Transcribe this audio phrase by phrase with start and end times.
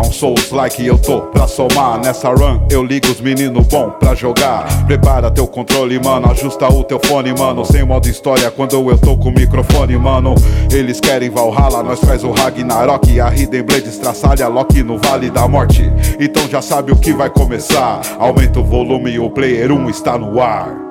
[0.00, 2.00] um Souls like eu tô pra somar.
[2.00, 4.66] Nessa run eu ligo os meninos bom pra jogar.
[4.86, 7.64] Prepara teu controle, mano, ajusta o teu fone, mano.
[7.64, 10.34] Sem modo história quando eu tô com o microfone, mano.
[10.72, 13.20] Eles querem Valhalla, nós faz o Ragnarok.
[13.20, 15.90] A Hidden Blade estraçalha Loki no Vale da Morte.
[16.18, 18.00] Então já sabe o que vai começar.
[18.18, 20.82] Aumenta o volume, o player 1 está no ar.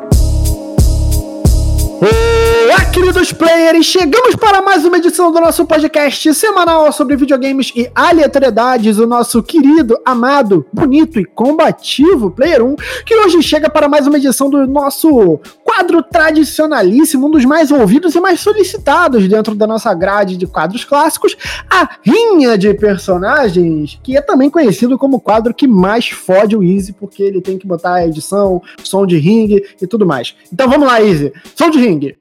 [2.93, 3.85] Queridos players!
[3.85, 8.99] Chegamos para mais uma edição do nosso podcast semanal sobre videogames e aleatoriedades.
[8.99, 12.75] O nosso querido, amado, bonito e combativo Player 1,
[13.05, 18.13] que hoje chega para mais uma edição do nosso quadro tradicionalíssimo, um dos mais ouvidos
[18.13, 21.37] e mais solicitados dentro da nossa grade de quadros clássicos,
[21.69, 26.63] a Rinha de Personagens, que é também conhecido como o quadro que mais fode o
[26.63, 30.35] Easy, porque ele tem que botar a edição, som de ringue e tudo mais.
[30.51, 31.31] Então vamos lá, Easy.
[31.55, 32.20] Som de ringue.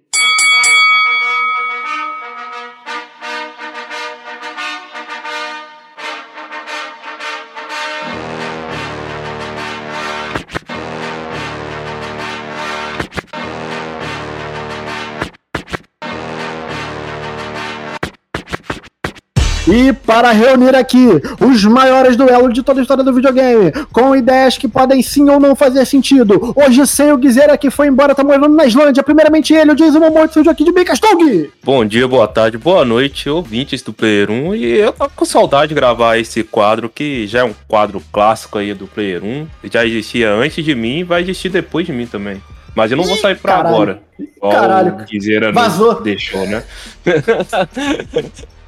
[20.11, 21.07] Para reunir aqui
[21.41, 25.39] os maiores duelos de toda a história do videogame, com ideias que podem sim ou
[25.39, 26.52] não fazer sentido.
[26.57, 29.05] Hoje sem o Guizera que foi embora, tá morando na Islândia.
[29.05, 31.52] Primeiramente ele, o Jason Momoa, surgiu aqui de Bicastog.
[31.63, 34.57] Bom dia, boa tarde, boa noite, ouvintes do Player 1.
[34.57, 38.59] E eu tava com saudade de gravar esse quadro, que já é um quadro clássico
[38.59, 39.47] aí do Player 1.
[39.71, 42.43] Já existia antes de mim e vai existir depois de mim também.
[42.74, 43.74] Mas eu não vou sair pra caralho.
[43.74, 44.02] agora.
[44.41, 44.95] Caralho.
[44.95, 46.01] o Guizeira Vazou.
[46.02, 46.65] deixou, né?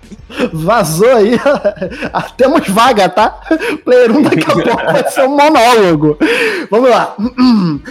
[0.53, 1.39] Vazou aí.
[2.13, 3.41] Ah, Temos vaga, tá?
[3.85, 6.19] Player 1 daqui a pouco vai ser um monólogo.
[6.71, 7.15] Vamos lá.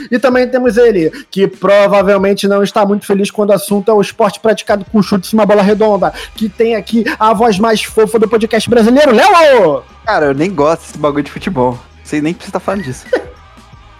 [0.10, 4.02] E também temos ele, que provavelmente não está muito feliz quando o assunto é o
[4.02, 6.14] esporte praticado com chutes e uma bola redonda.
[6.36, 9.84] Que tem aqui a voz mais fofa do podcast brasileiro, Léo!
[10.06, 11.78] Cara, eu nem gosto desse bagulho de futebol.
[12.04, 13.06] Você nem precisa estar falando disso.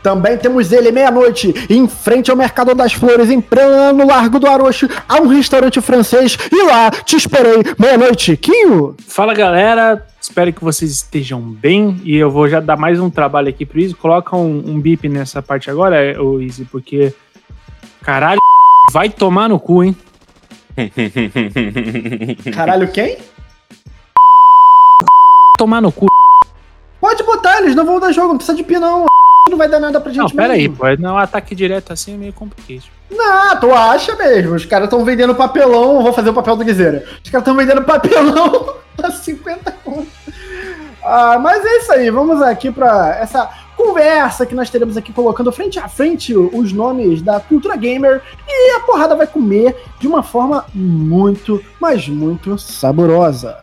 [0.02, 4.90] Também temos ele, meia-noite, em frente ao Mercado das Flores, em pleno Largo do Arocho,
[5.08, 8.96] há um restaurante francês, e lá te esperei, meia-noite, Quinho!
[9.08, 13.50] Fala galera, espero que vocês estejam bem e eu vou já dar mais um trabalho
[13.50, 13.94] aqui pro Easy.
[13.94, 17.14] Coloca um, um bip nessa parte agora, ô Easy, porque.
[18.02, 18.40] Caralho,
[18.92, 19.96] vai tomar no cu, hein?
[22.56, 23.18] Caralho, quem?
[25.60, 26.08] Tomar no cu.
[27.00, 29.06] Pode botar, eles não vão dar jogo, não precisa de pi não.
[29.50, 30.78] Não vai dar nada pra gente Não, pera aí, mesmo.
[30.78, 30.86] pô.
[31.00, 32.84] Não, ataque direto assim é meio complicado.
[33.10, 34.56] Não, tu acha mesmo.
[34.56, 36.02] Os caras estão vendendo papelão.
[36.04, 37.04] Vou fazer o papel do Guizeira.
[37.24, 40.08] Os caras estão vendendo papelão a 50 conto.
[41.04, 42.10] Ah, mas é isso aí.
[42.12, 47.22] Vamos aqui pra essa conversa que nós teremos aqui colocando frente a frente os nomes
[47.24, 53.58] da cultura gamer e a porrada vai comer de uma forma muito, mas muito saborosa.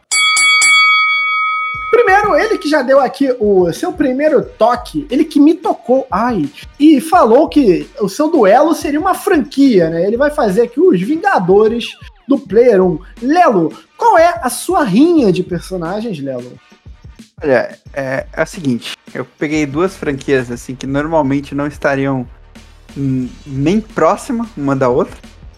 [1.91, 6.49] Primeiro, ele que já deu aqui o seu primeiro toque, ele que me tocou, ai,
[6.78, 10.06] e falou que o seu duelo seria uma franquia, né?
[10.06, 11.87] Ele vai fazer aqui os Vingadores
[12.26, 12.99] do Player 1.
[13.22, 16.53] Lelo, qual é a sua rinha de personagens, Lelo?
[17.43, 22.26] Olha, é, é o seguinte, eu peguei duas franquias assim que normalmente não estariam
[22.97, 25.16] hum, nem próxima uma da outra.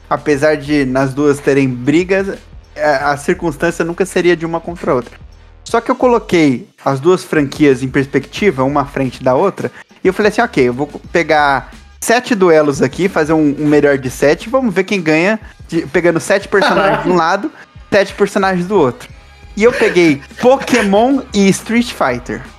[0.08, 2.38] Apesar de nas duas terem brigas,
[2.74, 5.29] é, a circunstância nunca seria de uma contra a outra.
[5.70, 9.70] Só que eu coloquei as duas franquias em perspectiva, uma à frente da outra,
[10.02, 11.70] e eu falei assim, ok, eu vou pegar
[12.00, 15.38] sete duelos aqui, fazer um, um melhor de sete, vamos ver quem ganha,
[15.68, 17.52] de- pegando sete personagens de um lado,
[17.88, 19.08] sete personagens do outro.
[19.56, 22.42] E eu peguei Pokémon e Street Fighter.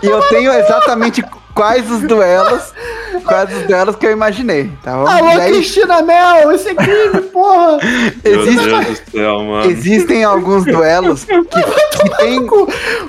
[0.00, 2.72] e eu tenho exatamente quais os duelos,
[3.20, 5.06] quais os duelos que eu imaginei, tá bom?
[5.06, 7.78] Alô, E aí, Cristina Mel, esse é crime, porra!
[8.24, 9.70] Meu existe- Deus do céu, mano.
[9.70, 12.46] existem alguns duelos que, que tem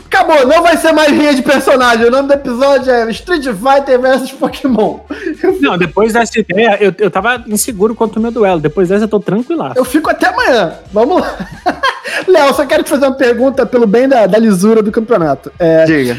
[0.06, 2.06] Acabou, não vai ser mais rinha de personagem.
[2.06, 5.00] O nome do episódio é Street Fighter vs Pokémon.
[5.62, 8.59] Não, depois dessa ideia, eu, eu tava inseguro quanto o meu duelo.
[8.59, 9.78] Depois dessa, eu tô tranquilaço.
[9.78, 10.74] Eu fico até amanhã.
[10.92, 11.38] Vamos lá.
[12.28, 15.51] Léo, só quero te fazer uma pergunta pelo bem da, da lisura do campeonato.
[15.60, 16.18] É, Diga.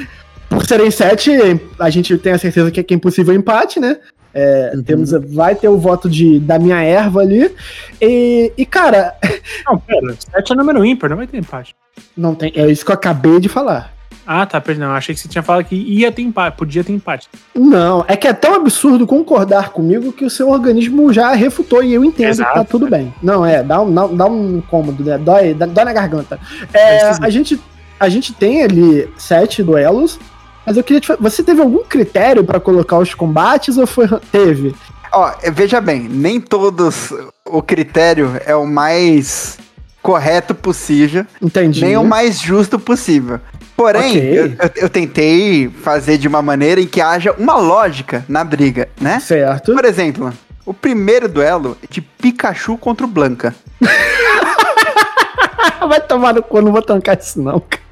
[0.61, 1.31] Por serem sete,
[1.79, 3.97] a gente tem a certeza que é impossível empate, né?
[4.35, 7.51] É, temos, vai ter o voto de, da minha erva ali.
[7.99, 9.15] E, e, cara,
[9.67, 10.15] Não, pera.
[10.19, 11.75] 7 é número ímpar, não vai ter empate.
[12.15, 12.53] não tem.
[12.55, 13.95] É isso que eu acabei de falar.
[14.27, 14.91] Ah, tá, perdão.
[14.93, 17.27] Achei que você tinha falado que ia ter empate, podia ter empate.
[17.55, 21.95] Não, é que é tão absurdo concordar comigo que o seu organismo já refutou e
[21.95, 22.71] eu entendo que tá Exato.
[22.71, 23.15] tudo bem.
[23.23, 25.17] Não, é, dá um, dá, um incômodo, né?
[25.17, 26.39] Dói, dá- dói na garganta.
[26.75, 27.59] É, a, gente,
[27.99, 30.21] a gente tem ali sete duelos,
[30.70, 34.06] mas eu queria te fa- Você teve algum critério pra colocar os combates ou foi.
[34.31, 34.72] Teve?
[35.12, 37.12] Ó, veja bem, nem todos
[37.44, 39.58] o critério é o mais
[40.00, 41.84] correto possível, Entendi.
[41.84, 43.40] nem o mais justo possível.
[43.76, 44.38] Porém, Ok.
[44.38, 48.88] eu, eu- eu tentei fazer de uma maneira em que haja uma lógica na briga,
[49.00, 49.19] né?
[49.19, 49.75] Certo.
[49.75, 50.32] Por exemplo,
[50.64, 53.52] o primeiro duelo é de Pikachu contra o Blanca.
[55.88, 57.82] Vai tomar no cu, não vou tancar isso não, cara.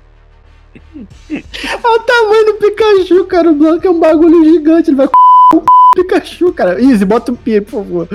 [1.30, 3.50] Olha o tamanho do Pikachu, cara.
[3.50, 4.90] O Blanco é um bagulho gigante.
[4.90, 5.62] Ele vai com o
[5.96, 6.80] Pikachu, cara.
[6.80, 8.08] Easy, bota o pi, por favor.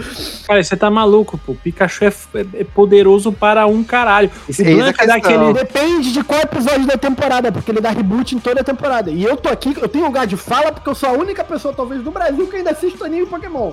[0.47, 1.53] Cara, você tá maluco, pô.
[1.55, 4.29] Pikachu é, f- é poderoso para um caralho.
[4.47, 5.49] O é Blanca a dá questão.
[5.49, 5.53] aquele.
[5.53, 9.11] Depende de qual episódio da temporada, porque ele dá reboot em toda a temporada.
[9.11, 11.73] E eu tô aqui, eu tenho lugar de fala, porque eu sou a única pessoa,
[11.73, 13.71] talvez, do Brasil que ainda assiste anime Pokémon.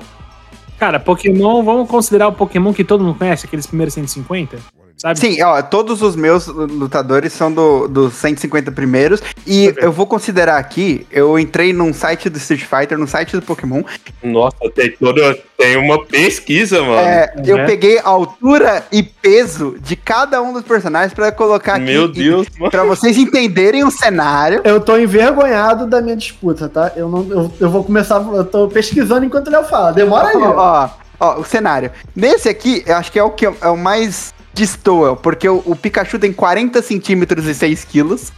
[0.79, 4.57] Cara, Pokémon, vamos considerar o Pokémon que todo mundo conhece, aqueles primeiros 150?
[5.01, 5.19] Sabe?
[5.19, 9.23] Sim, ó, todos os meus lutadores são do- dos 150 primeiros.
[9.47, 13.41] E eu vou considerar aqui, eu entrei num site do Street Fighter, no site do
[13.41, 13.83] Pokémon.
[14.23, 15.39] Nossa, tem toda.
[15.57, 17.01] Tem uma pesquisa, mano.
[17.01, 17.65] É, eu É.
[17.67, 21.85] peguei a altura e peso de cada um dos personagens pra colocar aqui.
[21.87, 22.71] Meu Deus, mano.
[22.71, 24.61] Pra vocês entenderem o cenário.
[24.65, 26.93] Eu tô envergonhado da minha disputa, tá?
[26.95, 29.93] Eu, não, eu, eu vou começar, eu tô pesquisando enquanto o Léo fala.
[29.93, 30.37] Demora aí.
[30.37, 30.89] Ó, ó,
[31.19, 31.91] ó, o cenário.
[32.15, 35.77] Nesse aqui, eu acho que é o que é o mais destoa, porque o, o
[35.77, 38.33] Pikachu tem 40 centímetros e 6 quilos.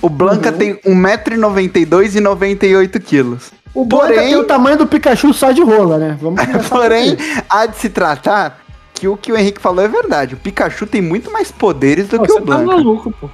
[0.00, 0.58] O Blanca Uhum.
[0.58, 3.50] tem 1,92m e 98 quilos.
[3.74, 6.18] O Blanca Porém- tem o tamanho do Pikachu só de rola, né?
[6.20, 7.16] Vamos Porém,
[7.48, 8.60] há de se tratar
[8.94, 10.34] que o que o Henrique falou é verdade.
[10.34, 12.64] O Pikachu tem muito mais poderes do Pô, que você o tá Blanca.
[12.66, 13.28] maluco, pô.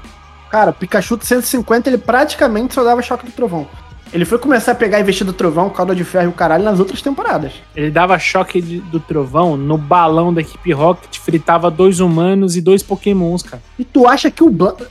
[0.50, 3.66] Cara, o Pikachu de 150, ele praticamente só dava choque do trovão.
[4.14, 6.78] Ele foi começar a pegar investido do trovão, calda de ferro e o caralho nas
[6.78, 7.52] outras temporadas.
[7.74, 12.60] Ele dava choque de- do trovão no balão da equipe Rocket, fritava dois humanos e
[12.60, 13.60] dois pokémons, cara.
[13.76, 14.86] E tu acha que o Blanca.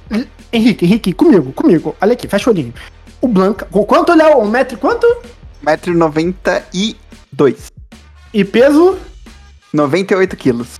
[0.51, 1.95] Henrique, Henrique, comigo, comigo.
[2.01, 2.73] Olha aqui, fecha o olhinho.
[3.21, 3.65] O Blanca.
[3.71, 4.35] com Quanto ele é?
[4.35, 5.07] Um metro e quanto?
[5.65, 7.55] 1,92m.
[8.33, 8.97] E peso?
[9.71, 10.79] 98 quilos.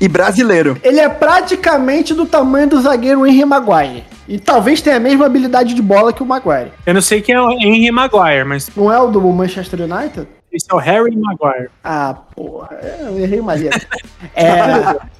[0.00, 0.76] E brasileiro.
[0.82, 4.04] Ele é praticamente do tamanho do zagueiro Henry Maguire.
[4.28, 6.70] E talvez tenha a mesma habilidade de bola que o Maguire.
[6.84, 10.28] Eu não sei quem é o Henry Maguire, mas Não é o do Manchester United?
[10.52, 11.70] esse é o Harry Maguire.
[11.82, 12.70] Ah, porra,
[13.00, 13.80] eu errei uma letra.
[14.36, 14.96] É.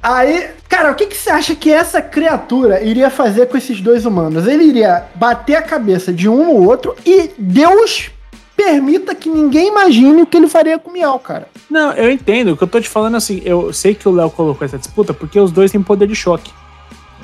[0.00, 4.06] Aí, cara, o que, que você acha que essa criatura iria fazer com esses dois
[4.06, 4.46] humanos?
[4.46, 8.10] Ele iria bater a cabeça de um no outro e Deus
[8.56, 11.48] permita que ninguém imagine o que ele faria com o Miau, cara.
[11.68, 12.52] Não, eu entendo.
[12.52, 14.78] O que eu tô te falando é assim, eu sei que o Léo colocou essa
[14.78, 16.52] disputa porque os dois têm poder de choque.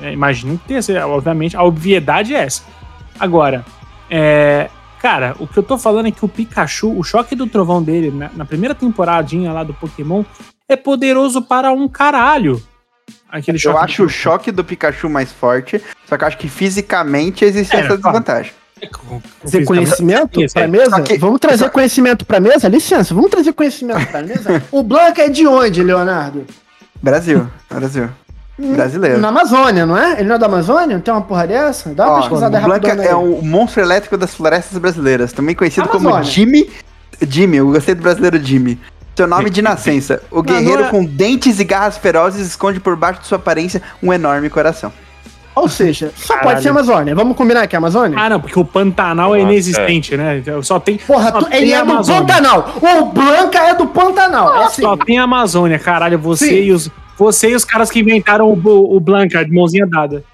[0.03, 2.63] É, imagino que tenha, esse- obviamente, a obviedade é essa.
[3.19, 3.65] Agora,
[4.11, 4.69] é,
[5.01, 8.11] cara, o que eu tô falando é que o Pikachu, o choque do trovão dele
[8.11, 10.25] na, na primeira temporadinha lá do Pokémon
[10.69, 12.61] é poderoso para um caralho.
[13.31, 17.45] Aquele Eu acho o choque do Pikachu mais forte, só que eu acho que fisicamente
[17.45, 18.03] existe É, essa claro.
[18.03, 18.53] desvantagem.
[18.93, 20.67] Com Trazer conhecimento Isso, pra é.
[20.67, 21.01] mesa?
[21.01, 22.69] Que- vamos trazer só- conhecimento pra mesa?
[22.69, 24.63] Licença, vamos trazer conhecimento pra mesa?
[24.71, 26.45] o Blanca é de onde, Leonardo?
[27.03, 28.09] Brasil, Brasil.
[28.59, 29.19] Brasileiro.
[29.19, 30.13] Na Amazônia, não é?
[30.21, 30.97] Ele não é da Amazônia?
[30.97, 31.91] Não tem uma porra dessa?
[31.91, 35.89] Dá uma Ó, pesquisada o Blanca é o monstro elétrico das florestas brasileiras, também conhecido
[35.89, 36.31] como Amazônia.
[36.31, 36.71] Jimmy.
[37.29, 38.79] Jimmy, eu gostei do brasileiro Jimmy.
[39.17, 40.21] Seu nome de nascença.
[40.31, 43.81] O guerreiro não é- com dentes e garras ferozes esconde por baixo de sua aparência
[44.03, 44.93] um enorme coração.
[45.57, 46.49] Ou seja, só Caralho.
[46.51, 47.15] pode ser Amazônia.
[47.15, 48.19] Vamos combinar que é Amazônia?
[48.21, 50.39] Ah, não, porque o Pantanal é Nossa, inexistente, né?
[50.39, 52.21] Então, Só tem, Porra, só tu- ele tem é do Amazônia.
[52.23, 52.75] Pantanal.
[52.83, 54.53] O Blanca é do Pantanal.
[54.57, 54.83] É assim.
[54.83, 56.19] Só tem Amazônia, caralho.
[56.19, 56.55] Você Sim.
[56.55, 56.91] e os.
[57.17, 60.25] Você e os caras que inventaram o, o Blanca de mãozinha dada.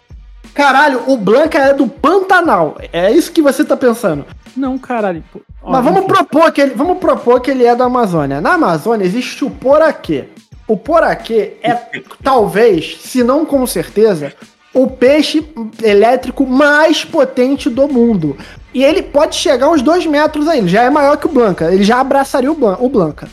[0.55, 2.77] Caralho, o Blanca é do Pantanal.
[2.93, 4.25] É isso que você tá pensando.
[4.57, 5.23] Não, caralho.
[5.33, 5.41] pô.
[5.63, 8.41] Ó, Mas vamos propor, que ele, vamos propor que ele é da Amazônia.
[8.41, 10.25] Na Amazônia existe o poraquê.
[10.67, 11.77] O poraquê é,
[12.23, 14.33] talvez, se não com certeza,
[14.73, 15.45] o peixe
[15.83, 18.37] elétrico mais potente do mundo.
[18.73, 20.59] E ele pode chegar uns dois metros aí.
[20.59, 21.73] Ele já é maior que o Blanca.
[21.73, 23.29] Ele já abraçaria o Blanca.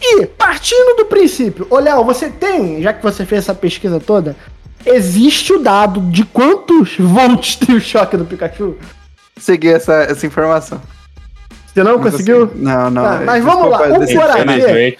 [0.00, 4.36] E, partindo do princípio, ô Léo, você tem, já que você fez essa pesquisa toda,
[4.84, 8.76] existe o dado de quantos volts tem o choque do Pikachu?
[9.36, 10.80] Segui essa, essa informação.
[11.78, 12.48] Você não, conseguiu?
[12.48, 12.64] consegui.
[12.64, 13.02] Não, não.
[13.02, 14.96] Tá, mas vamos lá, desse- Poraquê.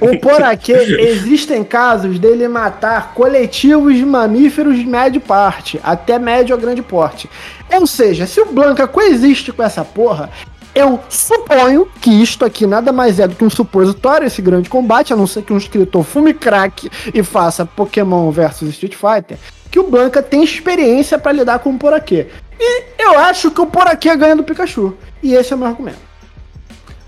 [0.00, 6.58] O poraquê, existem casos dele matar coletivos de mamíferos de médio parte, até médio a
[6.58, 7.28] grande porte.
[7.72, 10.30] Ou seja, se o Blanca coexiste com essa porra,
[10.74, 15.12] eu suponho que isto aqui nada mais é do que um supositório, esse grande combate,
[15.12, 19.38] a não ser que um escritor fume crack e faça Pokémon versus Street Fighter,
[19.70, 22.28] que o Blanca tem experiência pra lidar com o poraquê.
[22.58, 24.94] E eu acho que o poraquê ganha do Pikachu.
[25.22, 25.98] E esse é o meu argumento.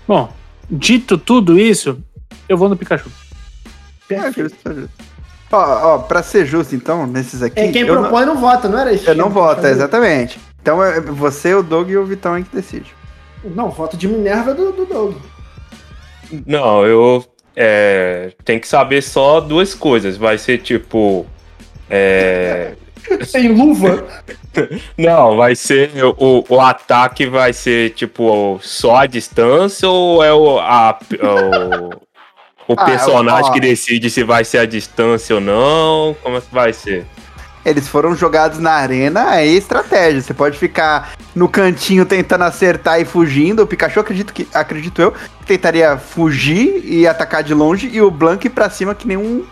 [0.07, 0.31] Bom,
[0.69, 1.97] dito tudo isso,
[2.47, 3.09] eu vou no Pikachu.
[4.09, 4.89] É, justo, é justo.
[5.51, 7.59] Ó, ó, pra ser justo, então, nesses aqui.
[7.59, 9.05] É quem eu propõe não, vota, não era isso?
[9.05, 10.39] Não, eu não voto, exatamente.
[10.61, 12.96] Então é você, o Doug e o Vitão aí que decide.
[13.55, 15.15] Não, voto de Minerva é do, do Doug.
[16.45, 17.25] Não, eu,
[17.55, 20.17] é, tem que saber só duas coisas.
[20.17, 21.25] Vai ser tipo.
[21.89, 22.73] É,
[23.25, 24.05] Sem luva?
[24.97, 25.91] não, vai ser.
[26.17, 30.99] O, o ataque vai ser tipo só a distância ou é o, a,
[32.67, 33.53] o, o Ah, personagem ó.
[33.53, 36.15] que decide se vai ser a distância ou não?
[36.21, 37.05] Como é que vai ser?
[37.67, 40.21] Eles foram jogados na arena, é estratégia.
[40.21, 43.61] Você pode ficar no cantinho tentando acertar e fugindo.
[43.61, 45.13] O Pikachu, acredito, que, acredito eu,
[45.45, 47.89] tentaria fugir e atacar de longe.
[47.91, 49.45] E o Blank pra cima que nem um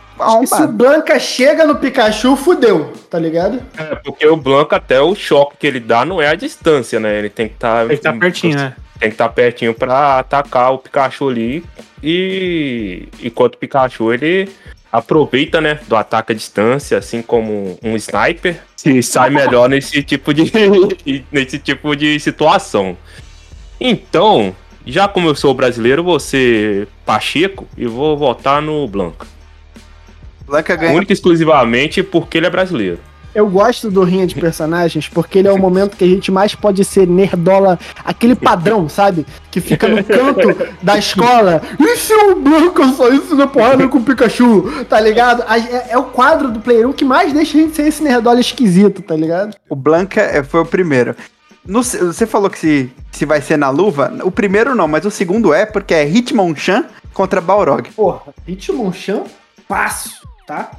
[0.48, 0.67] se o.
[0.69, 3.62] Blanca chega no Pikachu, fudeu, tá ligado?
[3.77, 7.19] É, porque o Blanco, até o choque que ele dá não é a distância, né?
[7.19, 7.79] Ele tem que estar.
[7.79, 8.75] Tem que estar pertinho, né?
[8.98, 11.65] Tem que estar pertinho pra atacar o Pikachu ali.
[12.01, 14.50] E enquanto o Pikachu ele
[14.97, 20.33] aproveita, né, do ataque à distância, assim como um sniper, se sai melhor nesse tipo
[20.33, 20.51] de
[21.31, 22.97] nesse tipo de situação.
[23.79, 29.27] Então, já como eu sou brasileiro, vou ser Pacheco e vou votar no Blanco.
[30.45, 30.93] Blanca ganha.
[30.93, 32.99] Única e exclusivamente porque ele é brasileiro.
[33.36, 36.56] Eu gosto do Rinha de Personagens porque ele é o momento que a gente mais
[36.56, 39.25] pode ser nerdola, aquele padrão, sabe?
[39.51, 41.62] Que fica no canto da escola.
[41.77, 45.44] E se o Blanca saísse na porrada com o Pikachu, tá ligado?
[45.51, 48.39] É, é o quadro do Player 1 que mais deixa a gente ser esse nerdola
[48.39, 49.54] esquisito, tá ligado?
[49.70, 51.13] O Blanca é, foi o primeiro.
[51.68, 54.13] No você falou que se, se vai ser na luva.
[54.24, 57.89] O primeiro não, mas o segundo é porque é Hitmonchan contra Balrog.
[57.92, 59.24] Porra, Hitmonchan,
[59.68, 60.12] fácil,
[60.48, 60.72] tá?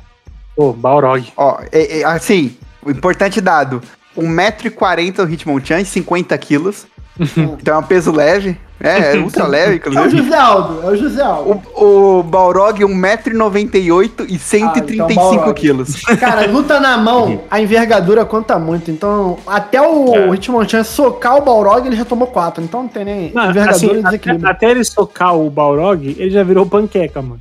[0.57, 1.33] Pô, Balrog.
[1.37, 3.83] Ó, é- é, assim, importante dado:
[4.17, 6.87] 1,40m o Hitmonchan e 50 quilos.
[7.61, 8.59] então é um peso leve.
[8.79, 10.19] É, é ultra leve, É o inclusive.
[10.23, 11.63] José Aldo, é o José Aldo.
[11.75, 16.17] O, o Balrog, 1,98m e 135 Ah, então.
[16.21, 18.91] Cara, luta na mão, a envergadura conta muito.
[18.91, 20.29] Então, até o É.
[20.35, 22.63] Hitmonchan socar o Balrog, ele já tomou 4.
[22.63, 24.51] Então não tem nem Não, envergadura assim, e até, desequilíbrio.
[24.51, 27.41] até ele socar o Balrog, ele já virou panqueca, mano.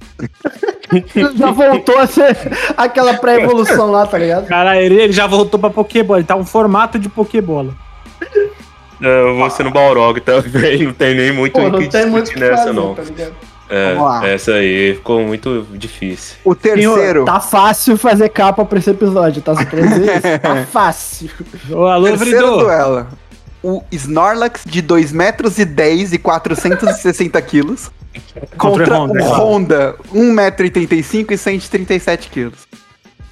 [1.35, 2.37] Já voltou a ser
[2.77, 4.47] aquela pré-evolução lá, tá ligado?
[4.47, 6.19] Cara, ele, ele já voltou pra Pokébola.
[6.19, 7.73] Ele tá um formato de Pokébola.
[9.01, 11.89] É, Eu vou ser no Balrog também, não tem nem muito Pô, o não que
[11.89, 12.95] tem muito o que nessa, fazer, não.
[12.95, 13.03] tá?
[13.67, 14.27] É, Vamos lá.
[14.27, 16.35] essa aí ficou muito difícil.
[16.45, 17.25] O terceiro.
[17.25, 19.53] Tá fácil fazer capa pra esse episódio, tá?
[19.53, 20.39] Dizer isso.
[20.39, 21.29] Tá fácil.
[21.71, 23.07] Ô, alô, Terceiro duelo.
[23.63, 27.89] O Snorlax de 2 metros e 10 e 460 quilos.
[28.55, 29.33] Contra Contra o o.
[29.33, 32.59] Honda, 1,85m e 137 quilos.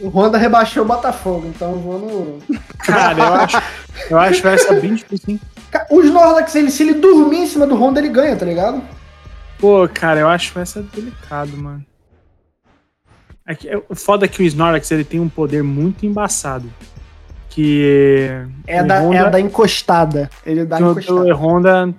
[0.03, 2.39] O Honda rebaixou o Botafogo, então eu vou no.
[2.79, 3.62] Cara, eu acho,
[4.10, 5.39] eu acho essa bem difícil, hein?
[5.72, 8.81] Ca- O Snorlax, ele, se ele dormir em cima do Honda, ele ganha, tá ligado?
[9.57, 11.86] Pô, cara, eu acho essa delicado, mano.
[13.48, 16.69] É que, é- o foda é que o Snorlax ele tem um poder muito embaçado.
[17.50, 18.29] Que
[18.67, 20.29] É da, Honda- é da encostada.
[20.45, 21.22] Ele dá que o- encostada.
[21.22, 21.93] o Honda,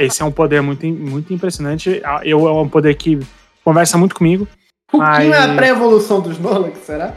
[0.00, 2.02] esse é um poder muito, muito impressionante.
[2.22, 3.18] Eu, é um poder que
[3.64, 4.46] conversa muito comigo.
[4.92, 5.30] O que Ai.
[5.32, 7.14] é a pré-evolução do Snorlax, será?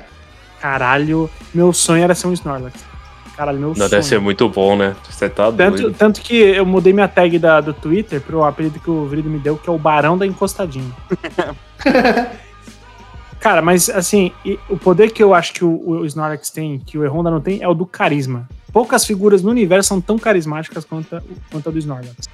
[0.60, 2.84] Caralho, meu sonho era ser um Snorlax.
[3.36, 3.90] Caralho, meu Não, sonho.
[3.90, 4.96] deve ser muito bom, né?
[5.10, 5.96] Você tá Tanto, doido.
[5.98, 9.40] tanto que eu mudei minha tag da, do Twitter pro apelido que o Vrido me
[9.40, 10.92] deu, que é o Barão da Encostadinha.
[13.40, 14.34] Cara, mas assim,
[14.70, 17.62] o poder que eu acho que o, o Snorlax tem, que o Honda não tem,
[17.64, 18.50] é o do carisma.
[18.74, 22.28] Poucas figuras no universo são tão carismáticas quanto a, quanto a do Snorlax.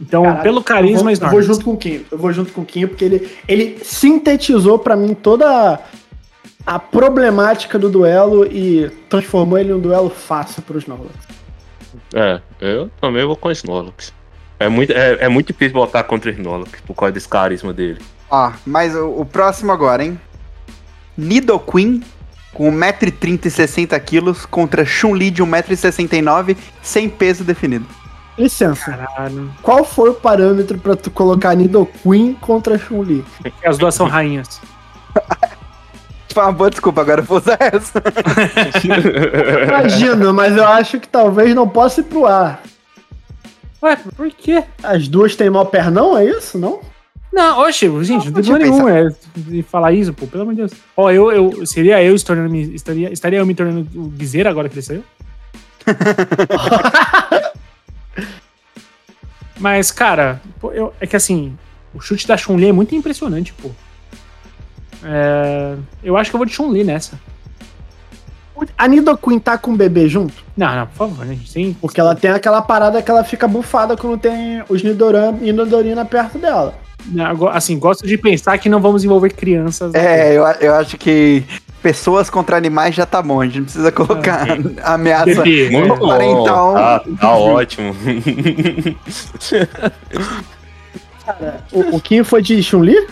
[0.00, 2.04] Então, Caralho, pelo carisma, eu vou, eu vou junto com o Kim.
[2.10, 5.78] Eu vou junto com o Kim, porque ele, ele sintetizou pra mim toda
[6.66, 11.14] a problemática do duelo e transformou ele em um duelo fácil pro Snorlax.
[12.12, 14.12] É, eu também vou com o Snorlax.
[14.58, 18.00] É muito, é, é muito difícil botar contra o Snorlax por causa desse carisma dele.
[18.28, 20.20] Ó, mas o, o próximo agora, hein?
[21.16, 22.02] Nidoqueen
[22.52, 27.86] com 1,30m e 60 quilos contra Chun-Li de 1,69m sem peso definido.
[28.36, 29.50] Licença, Caralho.
[29.62, 33.24] qual foi o parâmetro pra tu colocar Nidoqueen contra Chun-Li?
[33.64, 34.60] As duas são rainhas.
[36.36, 38.02] Foi uma boa desculpa, agora eu vou usar essa.
[39.66, 42.62] Imagino, mas eu acho que talvez não possa ir pro ar.
[43.82, 44.62] Ué, por quê?
[44.82, 46.58] As duas têm mau pernão, é isso?
[46.58, 46.80] Não?
[47.32, 50.42] Não, oxe, gente, não tem deixa eu problema nenhum é, de falar isso, pô, pelo
[50.42, 50.72] amor de Deus.
[50.94, 54.50] Ó, eu, eu, seria eu se tornando, me- estaria, estaria eu me tornando o Guiseira
[54.50, 55.02] agora que ele saiu?
[59.58, 61.56] Mas, cara, pô, eu- é que assim,
[61.94, 63.70] o chute da Chun-Li é muito impressionante, pô.
[65.08, 67.18] É, eu acho que eu vou de Chun-Li nessa.
[68.76, 70.34] A Nidoqueen tá com o bebê junto?
[70.56, 71.50] Não, não, por favor, né, gente?
[71.50, 75.52] Sem, Porque ela tem aquela parada que ela fica bufada quando tem os Nidoran e
[75.52, 76.74] Nidorina perto dela.
[77.06, 79.94] Não, assim, gosto de pensar que não vamos envolver crianças.
[79.94, 81.44] É, eu, eu acho que
[81.82, 84.46] pessoas contra animais já tá bom, a gente não precisa colocar
[84.82, 85.42] ameaça.
[85.42, 86.08] Bebê, Muito bom.
[86.08, 86.74] Parental.
[86.74, 87.94] Tá, tá ótimo.
[91.70, 93.06] O, o Kim foi de Chun-Li?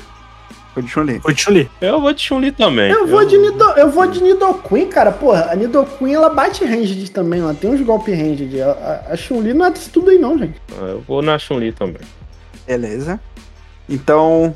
[0.75, 1.21] Foi de Chun-Li.
[1.21, 1.71] Foi de Chun-Li.
[1.81, 2.91] Eu vou de Chun-Li também.
[2.91, 5.13] Eu vou de Nido, eu vou de Nidoqueen, cara.
[5.13, 8.61] Porra, a Nidoqueen ela bate ranged também, ela tem uns golpes ranged.
[8.61, 8.71] A,
[9.09, 10.61] a, a Chun-Li não é disso tudo aí não, gente.
[10.77, 12.03] Eu vou na Chun-Li também.
[12.67, 13.21] Beleza.
[13.89, 14.53] Então,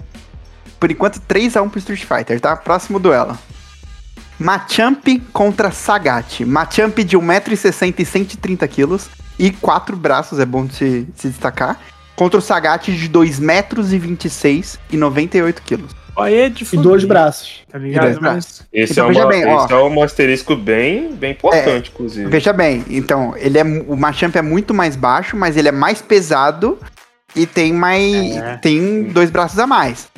[0.81, 2.57] por enquanto, 3x1 pro Street Fighter, tá?
[2.57, 3.39] Próximo duelo.
[4.39, 6.45] Machamp contra Sagat.
[6.45, 9.09] Machamp de 1,60m e 130kg
[9.39, 11.81] e 4 braços, é bom de se, se destacar.
[12.17, 15.98] Contra o Sagat de 2,26m e 98kg.
[16.19, 17.63] Aí é de E dois braços.
[17.71, 18.19] Tá ligado?
[18.21, 19.65] Mas Esse, Então, é, veja uma, bem, ó.
[19.65, 22.29] esse é um asterisco bem, bem importante, inclusive.
[22.29, 26.03] Veja bem, então, ele é o Machamp é muito mais baixo, mas ele é mais
[26.03, 26.79] pesado
[27.37, 28.57] e tem mais É.
[28.57, 30.09] tem dois braços a mais.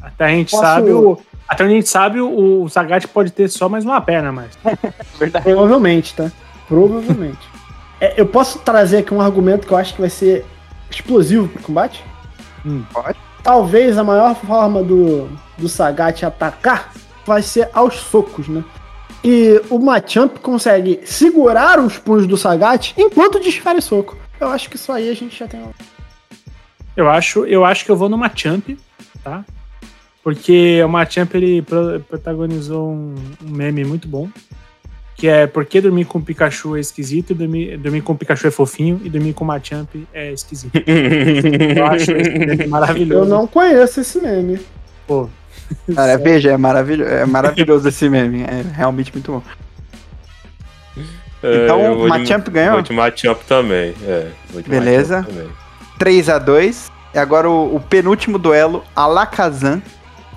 [0.00, 1.20] até a gente Posso- sabe o.
[1.48, 4.50] Até onde a gente sabe, o, o Sagat pode ter só mais uma perna, mas.
[5.42, 6.30] Provavelmente, tá?
[6.66, 7.38] Provavelmente.
[8.00, 10.44] É, eu posso trazer aqui um argumento que eu acho que vai ser
[10.90, 12.02] explosivo pro combate?
[12.64, 12.82] Hum.
[12.92, 13.18] Pode.
[13.42, 16.92] Talvez a maior forma do, do Sagat atacar
[17.26, 18.64] vai ser aos socos, né?
[19.24, 24.16] E o Machamp consegue segurar os punhos do Sagat enquanto desfere soco.
[24.40, 25.62] Eu acho que isso aí a gente já tem.
[26.96, 28.76] Eu acho, eu acho que eu vou no Machamp,
[29.22, 29.44] tá?
[30.22, 34.28] Porque o Machamp ele pro- protagonizou um, um meme muito bom.
[35.16, 38.46] Que é porque dormir com o Pikachu é esquisito, e dormir, dormir com o Pikachu
[38.48, 40.72] é fofinho e dormir com o Machamp é esquisito.
[41.76, 43.24] Eu acho esse meme maravilhoso.
[43.24, 44.58] Eu não conheço esse meme.
[45.06, 45.28] Pô,
[45.94, 49.42] Cara, veja, é maravilhoso, é maravilhoso esse meme, é realmente muito bom.
[51.42, 52.72] É, Então, de- Machamp ganhou?
[52.74, 53.94] Vou de Machamp também.
[54.04, 55.18] É, vou de Beleza.
[55.18, 55.50] Machamp também.
[55.98, 59.82] 3 a 2 E agora o, o penúltimo duelo, Alakazam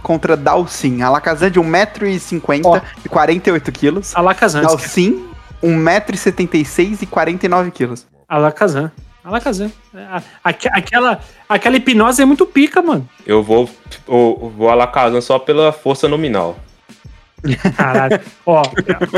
[0.05, 1.01] contra Dalsin.
[1.01, 2.77] Alakazam de 1,50m Ó.
[3.03, 4.11] e 48kg.
[4.13, 4.61] Alakazam.
[4.61, 5.25] Dalsin,
[5.63, 8.03] 1,76m e 49kg.
[8.29, 8.91] Alakazam.
[9.23, 9.71] Alakazam.
[9.95, 11.19] A- aque- Aquela,
[11.49, 13.09] aquela hipnose é muito pica, mano.
[13.25, 13.67] Eu vou,
[14.07, 16.55] eu vou Alakazam só pela força nominal.
[17.75, 18.19] Caralho.
[18.45, 18.61] Ó,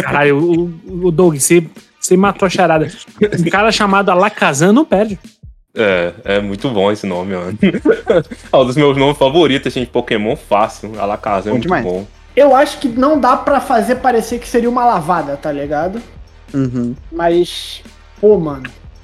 [0.01, 1.67] caralho, o, o Doug, você,
[1.99, 2.87] você matou a charada.
[3.45, 5.19] Um cara chamado Alakazam não perde.
[5.75, 7.57] É, é muito bom esse nome, mano.
[8.51, 10.93] é um dos meus nomes favoritos, assim, de Pokémon fácil.
[10.99, 11.83] Alakazam é muito demais.
[11.83, 12.05] bom.
[12.35, 16.01] Eu acho que não dá pra fazer parecer que seria uma lavada, tá ligado?
[16.53, 16.95] Uhum.
[17.11, 17.81] Mas,
[18.21, 18.63] pô, mano.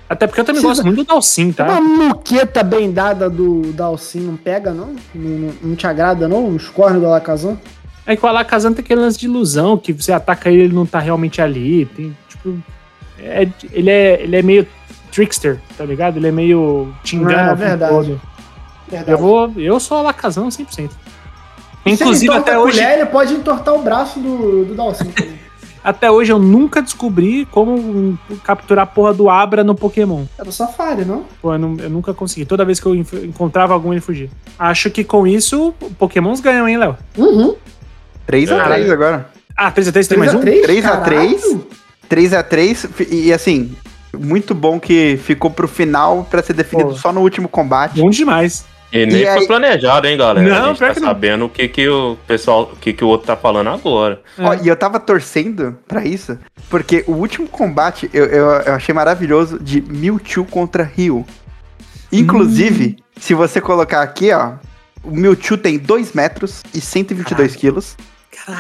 [0.10, 1.82] Até porque eu também Precisa- gosto muito do Dalsim, Uma tá?
[1.82, 4.96] muqueta bem dada do Dalcin não pega, não?
[5.16, 6.48] Não, não- não te agrada, não?
[6.50, 7.60] Os cornos do Alakazam?
[8.06, 10.86] É que o Alakazam tem aquele lance de ilusão, que você ataca ele ele não
[10.86, 11.86] tá realmente ali.
[11.86, 12.58] Tem, tipo.
[13.18, 14.68] é- ele, é, ele é meio
[15.14, 16.18] trickster, tá ligado?
[16.18, 17.52] Ele é meio te engana.
[17.52, 18.22] É o verdade.
[18.90, 19.12] Verdade.
[19.12, 20.68] Eu, vou, eu sou Alakazam 100%.
[20.76, 20.90] Se
[21.86, 25.06] Inclusive, ele entorta até a hoje, colher, ele pode entortar o braço do, do Dalcin
[25.12, 25.40] também.
[25.84, 30.24] até hoje eu nunca descobri como capturar a porra do Abra no Pokémon.
[30.40, 31.26] É do Safari, não?
[31.42, 32.46] Pô, eu, não- eu nunca consegui.
[32.46, 34.30] Toda vez que eu encontrava algum, ele fugia.
[34.58, 36.98] Acho que com isso, Pokémons ganham, hein, Léo?
[37.18, 37.56] Uhum.
[38.28, 39.30] 3x3 agora.
[39.58, 40.40] Ah, 3x3 tem mais um?
[40.40, 40.62] 3x3?
[40.64, 41.42] 3 a 3?
[41.42, 41.68] Caralho.
[42.10, 43.08] 3x3.
[43.12, 43.76] E assim,
[44.18, 46.96] muito bom que ficou pro final pra ser definido Pô.
[46.96, 48.00] só no último combate.
[48.00, 48.66] Bom demais.
[48.92, 50.48] E nem E foi aí- planejado, hein, galera?
[50.48, 51.08] Não, a gente tá que não.
[51.08, 54.22] sabendo o que, que o pessoal, o que, que o outro tá falando agora.
[54.38, 56.38] Ó, e eu tava torcendo pra isso,
[56.70, 61.26] porque o último combate eu, eu, eu achei maravilhoso de Mewtwo contra Ryu.
[62.12, 64.54] Inclusive, se você colocar aqui, ó,
[65.04, 67.98] o Mewtwo tem 2 metros e 122 quilos.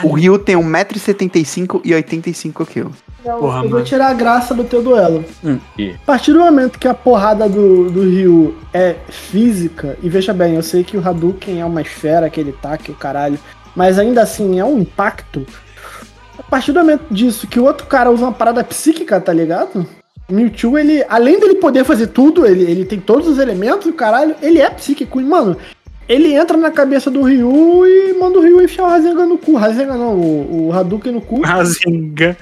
[0.03, 2.95] O Ryu tem 1,75m e 85 quilos.
[3.25, 3.85] Eu, Porra, eu vou mano.
[3.85, 5.23] tirar a graça do teu duelo.
[5.43, 5.57] Hum.
[5.77, 10.33] E- A partir do momento que a porrada do, do Ryu é física, e veja
[10.33, 13.39] bem, eu sei que o Hadouken é uma esfera, aquele taque, o caralho,
[13.75, 15.45] mas ainda assim é um impacto.
[16.37, 19.85] A partir do momento disso que o outro cara usa uma parada psíquica, tá ligado?
[20.29, 24.35] Mewtwo, ele, além dele poder fazer tudo, ele, ele tem todos os elementos, o caralho,
[24.41, 25.19] ele é psíquico.
[25.21, 25.55] E, mano,
[26.07, 29.55] ele entra na cabeça do Ryu e manda o Ryu enfiar o Rasengan no cu.
[29.55, 31.41] Rasengan não, o, o Hadouken no cu.
[31.41, 32.35] Rasengan.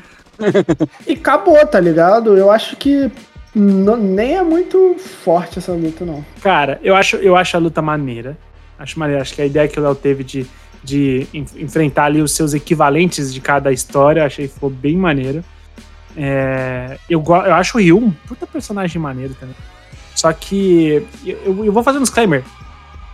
[1.08, 2.38] E acabou, tá ligado?
[2.38, 3.12] Eu acho que
[3.54, 6.24] não- nem é muito forte essa luta, não.
[6.42, 8.38] Cara, eu acho, eu acho a luta maneira.
[8.80, 9.22] Acho maneira.
[9.22, 10.46] Acho que a ideia que o Léo teve de,
[10.84, 15.44] de en- enfrentar ali os seus equivalentes de cada história, achei que ficou bem maneiro.
[16.18, 19.56] É, eu, eu acho o Ryu um puta personagem maneiro também.
[20.16, 22.44] Só que eu, eu vou fazer um disclaimer.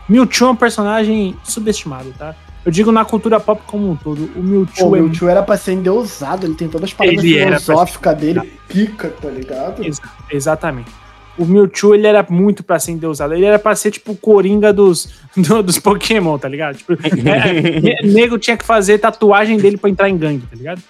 [0.09, 2.33] Mewtwo é um personagem subestimado, tá?
[2.67, 4.29] Eu digo na cultura pop como um todo.
[4.35, 7.23] O Mewtwo Pô, o é Mewtwo era pra ser endeusado, ele tem todas as paradas
[7.23, 9.81] Ele era pra filosóficas dele, pica, tá ligado?
[9.85, 10.91] Ex- Exatamente.
[11.37, 13.33] O Mewtwo, ele era muito pra ser endeusado.
[13.33, 16.75] Ele era pra ser, tipo, o Coringa dos, do- dos Pokémon, tá ligado?
[16.75, 20.81] Tipo, é, ne- nego tinha que fazer tatuagem dele pra entrar em gangue, tá ligado?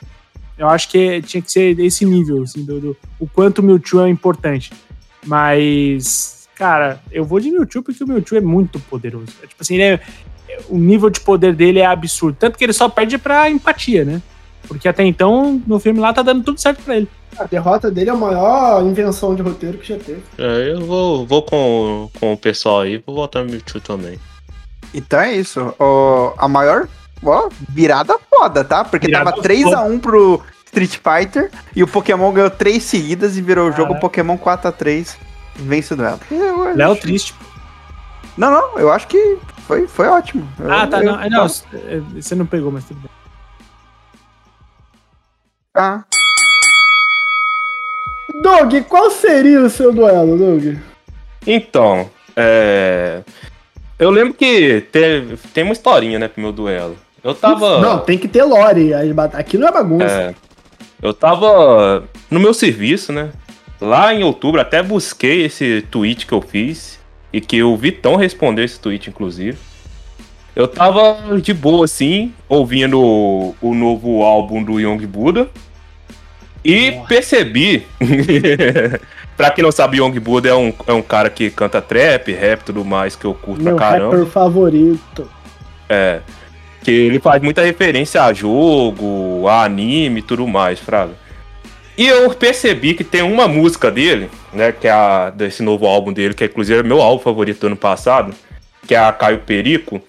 [0.57, 4.01] Eu acho que tinha que ser esse nível, assim, do, do- o quanto o Mewtwo
[4.01, 4.71] é importante.
[5.23, 9.27] Mas, cara, eu vou de Mewtwo porque o Mewtwo é muito poderoso.
[9.43, 9.99] É, tipo assim, ele é,
[10.69, 12.37] o nível de poder dele é absurdo.
[12.39, 14.21] Tanto que ele só perde pra empatia, né?
[14.67, 17.07] Porque até então, no filme lá, tá dando tudo certo pra ele.
[17.37, 20.21] A derrota dele é a maior invenção de roteiro que já teve.
[20.37, 24.19] É, eu vou, vou com, com o pessoal aí, vou votar no Mewtwo também.
[24.93, 25.73] Então é isso.
[26.37, 26.87] A maior
[27.23, 28.83] ó, virada foda, tá?
[28.83, 33.69] Porque Virada tava 3x1 pro Street Fighter e o Pokémon ganhou 3 seguidas e virou
[33.69, 33.99] o jogo.
[33.99, 35.15] Pokémon 4x3.
[35.55, 36.19] Vence o duelo.
[36.75, 37.33] Léo triste.
[38.37, 40.47] Não, não, eu acho que foi, foi ótimo.
[40.59, 41.03] Eu- Ah, tá.
[41.03, 43.11] eu- Não, não, é, você não pegou, mas tudo bem.
[45.75, 46.03] Ah,
[48.41, 50.75] Doug, qual seria o seu duelo, Doug?
[51.45, 53.21] Então, é.
[53.99, 56.95] Eu lembro que teve, tem uma historinha, né, pro meu duelo.
[57.23, 57.79] Eu tava.
[57.81, 58.91] Não, tem que ter lore.
[59.33, 60.05] Aqui não é bagunça.
[60.05, 60.35] É,
[61.01, 63.31] eu tava no meu serviço, né?
[63.81, 66.99] Lá em outubro, até busquei esse tweet que eu fiz.
[67.31, 69.57] E que o Vitão respondeu esse tweet, inclusive.
[70.55, 75.47] Eu tava de boa, assim, ouvindo o, o novo álbum do Young Buddha.
[76.65, 77.07] E Nossa.
[77.07, 77.85] percebi.
[79.37, 82.61] pra quem não sabe, Young Buddha é um, é um cara que canta trap, rap
[82.61, 84.15] e tudo mais, que eu curto Meu pra caramba.
[84.17, 85.29] rapper favorito.
[85.87, 86.21] É.
[86.83, 91.13] Que ele faz muita referência a jogo, a anime e tudo mais, Fraga.
[91.97, 96.13] E eu percebi que tem uma música dele, né, que é a desse novo álbum
[96.13, 98.35] dele, que é inclusive meu álbum favorito do ano passado,
[98.87, 99.99] que é a Caio Perico,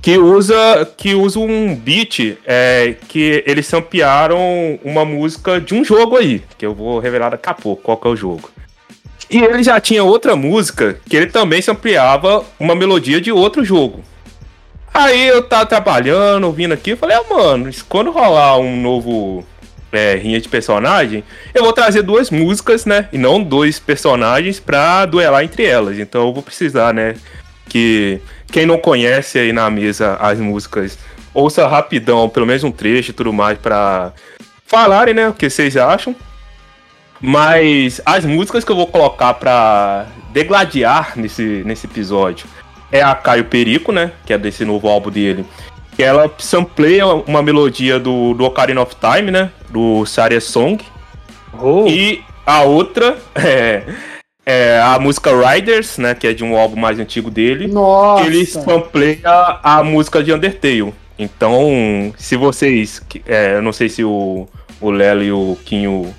[0.00, 6.16] que usa que usa um beat é, que eles sampearam uma música de um jogo
[6.16, 8.50] aí, que eu vou revelar daqui a pouco qual que é o jogo.
[9.30, 14.02] E ele já tinha outra música que ele também sampleava uma melodia de outro jogo.
[14.94, 19.44] Aí eu tava trabalhando, ouvindo aqui, eu falei, ah, mano, quando rolar um novo
[19.92, 21.24] é, rinha de personagem,
[21.54, 23.08] eu vou trazer duas músicas, né?
[23.12, 25.98] E não dois personagens pra duelar entre elas.
[25.98, 27.14] Então eu vou precisar, né?
[27.68, 28.20] Que
[28.50, 30.98] quem não conhece aí na mesa as músicas,
[31.34, 34.12] ouça rapidão, pelo menos um trecho e tudo mais, pra
[34.66, 35.28] falarem, né?
[35.28, 36.14] O que vocês acham.
[37.20, 42.46] Mas as músicas que eu vou colocar pra degladiar nesse, nesse episódio
[42.92, 44.12] é a Caio Perico, né?
[44.24, 45.44] Que é desse novo álbum dele.
[45.98, 49.50] Que ela sampleia uma melodia do, do Ocarina of Time, né?
[49.68, 50.80] Do Saria Song.
[51.60, 53.82] Oh, E a outra é,
[54.46, 56.14] é a música Riders, né?
[56.14, 57.66] Que é de um álbum mais antigo dele.
[57.66, 58.24] Nossa.
[58.24, 60.94] Ele sampleia a música de Undertale.
[61.18, 63.02] Então, se vocês.
[63.26, 64.46] É, eu não sei se o,
[64.80, 66.14] o Lelo e o Quinho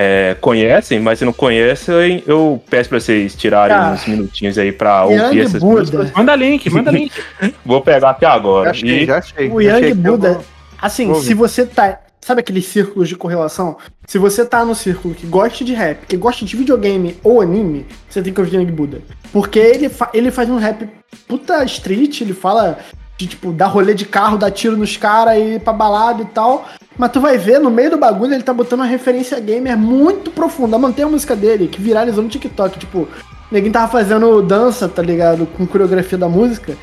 [0.00, 4.70] é, conhecem, mas se não conhecem, eu peço pra vocês tirarem Cara, uns minutinhos aí
[4.70, 5.80] pra ouvir essas Buddha.
[5.80, 6.12] músicas.
[6.12, 7.12] manda link, manda link.
[7.66, 8.70] Vou pegar até já agora.
[8.70, 9.50] achei, E- já achei.
[9.50, 10.44] O já Young achei que eu Buda, vou-
[10.80, 11.98] assim, vou se você tá.
[12.20, 13.76] Sabe aqueles círculos de correlação?
[14.06, 17.86] Se você tá no círculo que gosta de rap, que gosta de videogame ou anime,
[18.08, 19.00] você tem que ouvir Young Buda.
[19.32, 20.88] Porque ele, fa- ele faz um rap
[21.26, 22.78] puta street, ele fala
[23.18, 26.26] de, tipo, dar rolê de carro, dar tiro nos caras e ir pra balada e
[26.26, 26.66] tal.
[26.96, 30.30] Mas tu vai ver, no meio do bagulho, ele tá botando uma referência gamer muito
[30.30, 30.78] profunda.
[30.78, 32.78] Mantém a música dele, que viralizou no TikTok.
[32.78, 33.08] Tipo,
[33.50, 35.46] ninguém tava fazendo dança, tá ligado?
[35.46, 36.76] Com coreografia da música.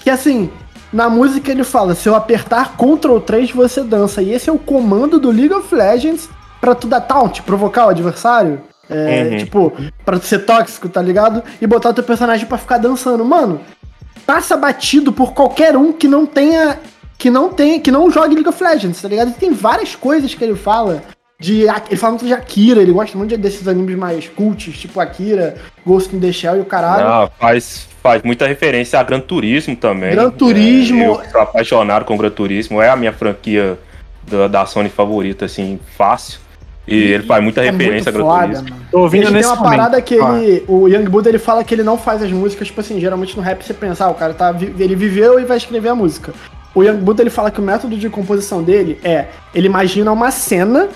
[0.00, 0.50] Que assim,
[0.92, 4.22] na música ele fala: se eu apertar Ctrl 3, você dança.
[4.22, 6.28] E esse é o comando do League of Legends
[6.60, 8.60] pra tu dar taunt, provocar o adversário.
[8.90, 9.36] É, Uhum.
[9.38, 9.72] Tipo,
[10.04, 11.42] pra tu ser tóxico, tá ligado?
[11.60, 13.24] E botar o teu personagem pra ficar dançando.
[13.24, 13.60] Mano,
[14.26, 16.78] passa batido por qualquer um que não tenha.
[17.18, 17.80] Que não tenha.
[17.80, 19.30] Que não jogue League of Legends, tá ligado?
[19.30, 21.02] E tem várias coisas que ele fala.
[21.40, 25.56] De, ele fala muito de Akira, ele gosta muito desses animes mais cults, tipo Akira,
[25.84, 27.04] Ghost in the Shell e o caralho.
[27.04, 30.12] Ah, faz, faz muita referência a Gran Turismo também.
[30.12, 31.02] Gran Turismo.
[31.02, 32.80] É, eu sou apaixonado com Gran Turismo.
[32.80, 33.76] É a minha franquia
[34.30, 36.38] da, da Sony favorita, assim, fácil.
[36.86, 38.76] E ele faz muita É referência a muito foda, mano.
[38.90, 39.70] Tô ouvindo Ele tem nesse uma momento.
[39.70, 42.80] parada que ele, o Young Buddha ele fala que ele não faz as músicas, tipo
[42.80, 45.90] assim, geralmente no rap você pensa, ah, o cara tá, ele viveu e vai escrever
[45.90, 46.32] a música.
[46.74, 50.30] O Young Buddha ele fala que o método de composição dele é, ele imagina uma
[50.32, 50.88] cena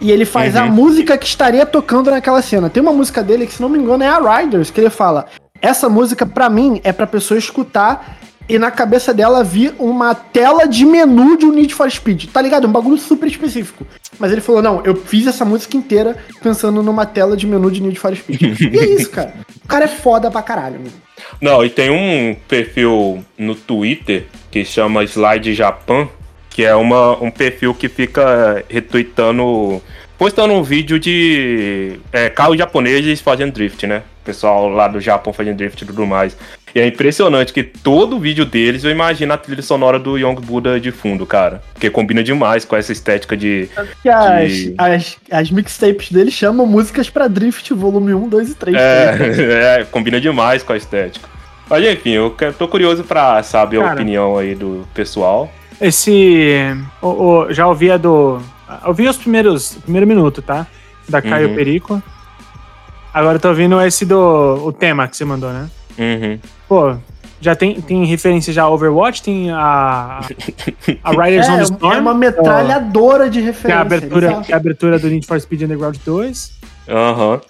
[0.00, 0.70] e ele faz a Uhum.
[0.72, 2.68] música que estaria tocando naquela cena.
[2.68, 5.26] Tem uma música dele que, se não me engano, é a Riders, que ele fala,
[5.62, 8.18] essa música pra mim é pra pessoa escutar
[8.52, 12.26] e na cabeça dela vir uma tela de menu de um Need for Speed.
[12.26, 12.68] Tá ligado?
[12.68, 13.86] Um bagulho super específico.
[14.18, 17.80] Mas ele falou: não, eu fiz essa música inteira pensando numa tela de menu de
[17.80, 18.60] Need for Speed.
[18.60, 19.32] e é isso, cara.
[19.64, 20.92] O cara é foda pra caralho, mano.
[21.40, 26.06] Não, e tem um perfil no Twitter que chama Slide Japan,
[26.52, 29.82] Que é uma, um perfil que fica retweetando.
[30.18, 34.02] postando um vídeo de é, carros japoneses fazendo drift, né?
[34.22, 36.36] O pessoal lá do Japão fazendo drift e tudo mais.
[36.74, 40.78] E é impressionante que todo vídeo deles eu imagino a trilha sonora do Young Buddha
[40.80, 41.60] de fundo, cara.
[41.74, 43.68] Porque combina demais com essa estética de.
[44.02, 48.54] Que as, De- as, as mixtapes dele chamam músicas pra Drift, volume 1, 2 e
[48.54, 48.76] 3.
[48.76, 51.28] É, é, combina demais com a estética.
[51.68, 53.94] Mas enfim, eu tô curioso pra saber a Cara.
[53.94, 55.52] opinião aí do pessoal.
[55.80, 56.76] Esse.
[57.00, 57.06] o-
[57.46, 58.40] o- já ouvi a do.
[58.86, 59.74] Ouvi os primeiros.
[59.82, 60.66] primeiro minuto, tá?
[61.08, 61.54] Da Caio Uhum.
[61.54, 62.02] Perico.
[63.12, 64.16] Agora eu tô ouvindo esse do.
[64.66, 65.68] O tema que você mandou, né?
[65.98, 66.38] Uhum.
[66.68, 66.94] Pô,
[67.40, 70.20] já tem, tem referência já a Overwatch, tem a.
[71.04, 71.92] A Riders on the É, Storm.
[71.94, 73.66] é uma metralhadora de referência.
[73.68, 76.52] Que é a abertura, é a abertura do Need for Speed Underground 2.
[76.88, 77.40] Aham.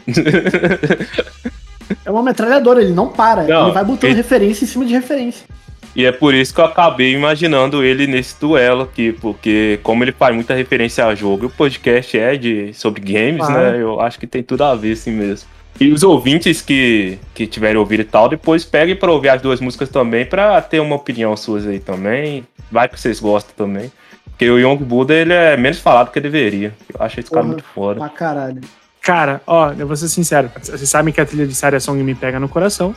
[2.04, 3.44] É uma metralhadora, ele não para.
[3.44, 5.46] Não, ele vai botando ele- referência em cima de referência.
[5.94, 10.12] E é por isso que eu acabei imaginando ele nesse duelo aqui, porque como ele
[10.12, 13.72] faz muita referência a jogo, e o podcast é de sobre games, Claro.
[13.72, 13.82] né?
[13.82, 15.48] Eu acho que tem tudo a ver assim mesmo.
[15.80, 19.60] E os ouvintes que, que tiverem ouvido e tal, depois peguem pra ouvir as duas
[19.60, 22.46] músicas também, pra ter uma opinião suas aí também.
[22.70, 23.90] Vai que vocês gostam também.
[24.30, 26.72] Porque o Young Buddha, ele é menos falado que deveria.
[26.92, 28.00] Eu acho esse cara muito foda.
[28.00, 28.60] Pra caralho.
[29.00, 30.50] Cara, ó, eu vou ser sincero.
[30.62, 32.94] Vocês sabem que a trilha de Saria Song me pega no coração.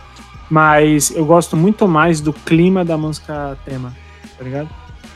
[0.50, 3.94] Mas eu gosto muito mais do clima da música tema,
[4.38, 4.70] tá ligado?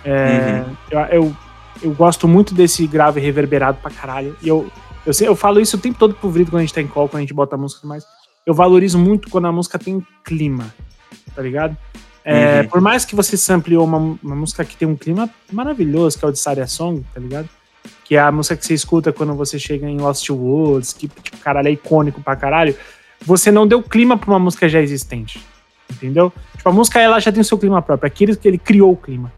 [0.03, 1.35] É, eu, eu,
[1.83, 4.35] eu gosto muito desse grave reverberado pra caralho.
[4.41, 4.71] E eu,
[5.05, 6.87] eu, sei, eu falo isso o tempo todo pro Vrito quando a gente tá em
[6.87, 8.03] call, quando a gente bota a música mais.
[8.45, 10.73] Eu valorizo muito quando a música tem clima,
[11.35, 11.77] tá ligado?
[12.23, 12.67] É, Uhum.
[12.67, 16.27] Por mais que você sampleou uma, uma música que tem um clima maravilhoso, que é
[16.27, 17.49] o de Saria Song, tá ligado?
[18.03, 21.37] Que é a música que você escuta quando você chega em Lost Woods, que, tipo,
[21.37, 22.75] caralho, é icônico pra caralho.
[23.25, 25.45] Você não deu clima pra uma música já existente.
[25.91, 26.31] Entendeu?
[26.55, 28.07] Tipo, a música ela já tem o seu clima próprio.
[28.07, 29.31] Aquele que ele criou o clima.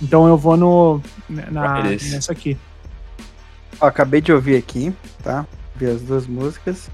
[0.00, 1.00] Então eu vou no.
[1.28, 2.14] Na, Beleza.
[2.14, 2.56] nessa aqui.
[3.80, 5.46] Ó, acabei de ouvir aqui, tá?
[5.76, 6.90] Vi as duas músicas.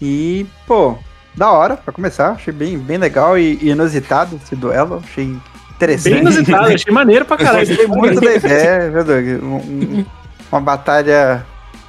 [0.00, 0.96] E, pô,
[1.34, 2.30] da hora, pra começar.
[2.32, 5.02] Achei bem, bem legal e, e inusitado esse duelo.
[5.04, 5.36] Achei
[5.74, 6.12] interessante.
[6.12, 7.66] Bem inusitado, achei maneiro pra caralho.
[7.66, 9.42] Gostei muito viu, Doug?
[9.42, 9.56] Um-
[10.00, 10.06] um-
[10.52, 11.44] uma batalha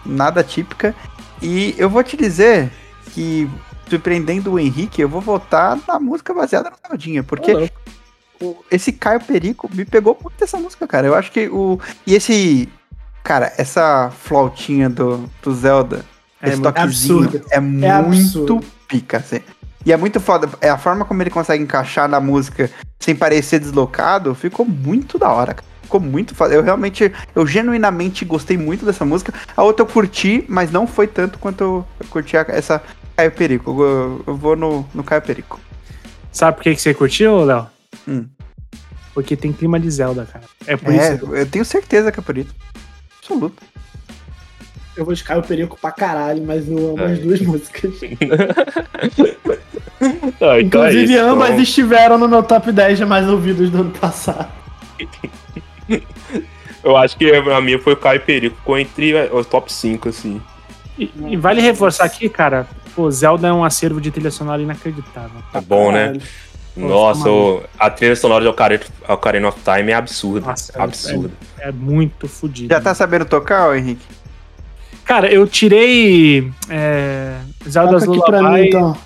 [0.06, 0.96] nada típica.
[1.42, 2.72] E eu vou te dizer
[3.16, 3.50] que,
[3.90, 7.72] surpreendendo o Henrique, eu vou votar na música baseada no Zeldinha, porque
[8.70, 11.08] esse Caio Perico me pegou muito essa música, cara.
[11.08, 11.80] Eu acho que o.
[12.06, 12.68] E esse.
[13.24, 16.06] Cara, essa flautinha do, do Zelda,
[16.42, 17.48] É esse muito toquezinho, absurdo.
[17.50, 18.60] é, muito absurdo.
[18.88, 19.40] pica, assim.
[19.86, 20.50] E é muito foda.
[20.60, 25.32] É a forma como ele consegue encaixar na música sem parecer deslocado, ficou muito da
[25.32, 25.68] hora, cara.
[25.82, 26.54] Ficou muito foda.
[26.54, 29.34] Eu realmente, eu genuinamente gostei muito dessa música.
[29.56, 32.82] A outra eu curti, mas não foi tanto quanto eu, curti essa
[33.16, 33.82] Caio Perico.
[33.82, 35.60] Eu, eu- vou no, no Caio Perico.
[36.32, 37.68] Sabe por que, que você curtiu, Léo?
[38.08, 38.26] Hum.
[39.14, 40.44] Porque tem clima de Zelda, cara.
[40.68, 41.34] É por É, isso.
[41.36, 42.54] eu tenho certeza que é por isso.
[43.22, 43.64] Absoluto.
[44.98, 47.14] Eu vou escalar o perico pra caralho, mas eu amo É.
[47.14, 47.94] as duas músicas.
[50.42, 51.62] Ah, então é Inclusive, isso, ambas então.
[51.62, 54.52] estiveram no meu top 10 de mais ouvidos do ano passado.
[56.84, 60.42] Eu acho que a minha foi o Caio Perico, ficou entre os top 5, assim.
[61.00, 62.68] E, e vale reforçar aqui, cara.
[62.96, 65.42] Pô, Zelda é um acervo de trilha sonora inacreditável.
[65.52, 66.06] Tá bom, né?
[66.06, 66.22] Caralho.
[66.78, 70.48] Nossa, tá o- a trilha sonora de Ocarina, Ocarina of Time é absurda.
[70.48, 71.32] Nossa, absurda.
[71.60, 72.74] É muito fodido.
[72.74, 74.06] Já tá sabendo tocar, ô Henrique?
[75.06, 76.52] Cara, eu tirei.
[76.70, 78.98] É, Zelda's Toca aqui pra mim, então.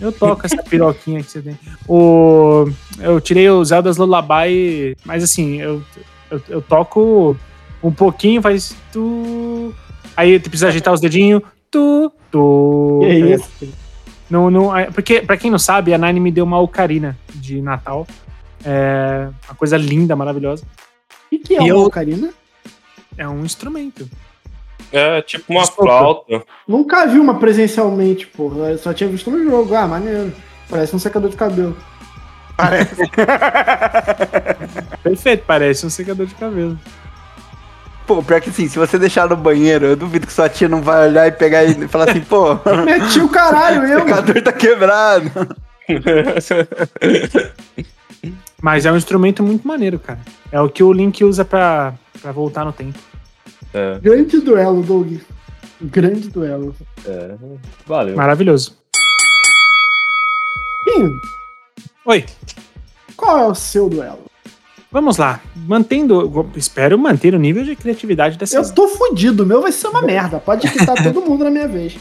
[0.00, 1.58] Eu toco essa piroquinha que você tem.
[1.86, 2.68] O,
[2.98, 5.82] eu tirei o Zelda's Lullaby, mas assim, eu,
[6.30, 7.36] eu, eu toco
[7.82, 9.72] um pouquinho, faz tu.
[10.16, 11.42] Aí tu precisa ajeitar os dedinhos.
[11.72, 13.00] Tu, tu.
[13.02, 13.50] Que isso?
[14.30, 17.60] Não, não, é- porque, pra quem não sabe, a Nine me deu uma ocarina de
[17.60, 18.06] Natal.
[18.64, 20.64] É uma coisa linda, maravilhosa.
[20.64, 22.30] O que, que é E uma eu- ocarina?
[23.18, 24.08] É um instrumento.
[24.92, 25.90] É tipo uma Desculpa.
[25.98, 26.44] flauta.
[26.68, 28.70] Nunca vi uma presencialmente, porra.
[28.70, 29.74] Eu só tinha visto no jogo.
[29.74, 30.32] Ah, maneiro.
[30.68, 31.74] Parece um secador de cabelo.
[35.02, 36.78] Perfeito, parece um secador de cabelo.
[38.06, 40.82] Pô, pior que assim, se você deixar no banheiro, eu duvido que sua tia não
[40.82, 44.00] vai olhar e pegar e falar assim, pô, o Meti o caralho, eu.
[44.00, 45.30] secador tá quebrado.
[48.60, 50.20] Mas é um instrumento muito maneiro, cara.
[50.50, 52.98] É o que o Link usa pra, pra voltar no tempo.
[53.74, 55.18] é, Grande duelo, Doug.
[55.80, 56.74] Grande duelo.
[57.06, 57.34] é.
[57.86, 58.16] Valeu.
[58.16, 58.76] Maravilhoso.
[60.84, 61.08] Sim,
[62.04, 62.24] Oi,
[63.16, 64.24] qual é o seu duelo?
[64.92, 65.40] Vamos lá.
[65.56, 66.46] Mantendo.
[66.54, 68.68] Espero manter o nível de criatividade dessas.
[68.68, 70.38] Eu tô fudido, o meu vai ser uma merda.
[70.38, 71.96] Pode quitar todo mundo na minha vez.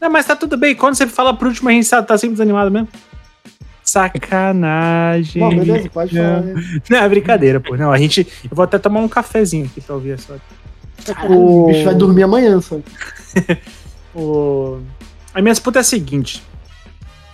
[0.00, 0.76] Não, mas tá tudo bem.
[0.76, 2.88] Quando você fala por último, a gente tá tá sempre desanimado mesmo.
[3.82, 5.40] Sacanagem.
[5.40, 6.42] Bom, beleza, pode falar.
[6.90, 7.74] Não, é brincadeira, pô.
[7.74, 8.26] Não, a gente.
[8.44, 10.38] Eu vou até tomar um cafezinho aqui pra ouvir essa.
[11.06, 12.78] Caralho, o bicho vai dormir amanhã, só.
[14.14, 14.80] O...
[15.32, 16.42] A minha disputa é a seguinte.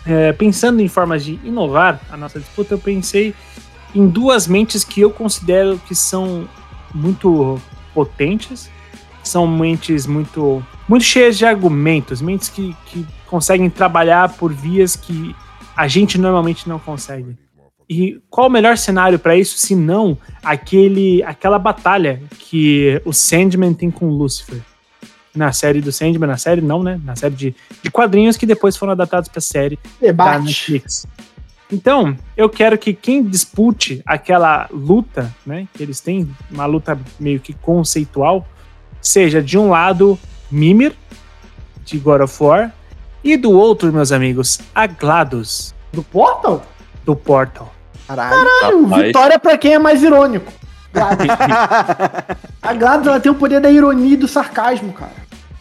[0.05, 3.33] É, pensando em formas de inovar a nossa disputa, eu pensei
[3.95, 6.49] em duas mentes que eu considero que são
[6.95, 7.61] muito
[7.95, 8.71] potentes,
[9.23, 15.35] são mentes muito, muito cheias de argumentos, mentes que, que conseguem trabalhar por vias que
[15.77, 17.37] a gente normalmente não consegue.
[17.89, 23.75] E qual o melhor cenário para isso, se não aquele, aquela batalha que o Sandman
[23.75, 24.61] tem com o Lucifer?
[25.35, 27.01] Na série do Sandman, na série não, né?
[27.05, 30.45] Na série de, de quadrinhos que depois foram adaptados para série da Debate.
[30.45, 31.07] Netflix.
[31.73, 35.67] Então, eu quero que quem dispute aquela luta, né?
[35.75, 38.47] Que eles têm uma luta meio que conceitual,
[39.01, 40.19] seja de um lado
[40.51, 40.95] Mimir,
[41.85, 42.73] de God of War,
[43.23, 46.65] e do outro, meus amigos, a GLaDOS, Do Portal?
[47.05, 47.73] do Portal.
[48.07, 49.07] Caralho, Rapaz.
[49.07, 50.53] vitória pra quem é mais irônico.
[52.63, 55.13] A GLaDOS ela tem o poder da ironia e do sarcasmo, cara.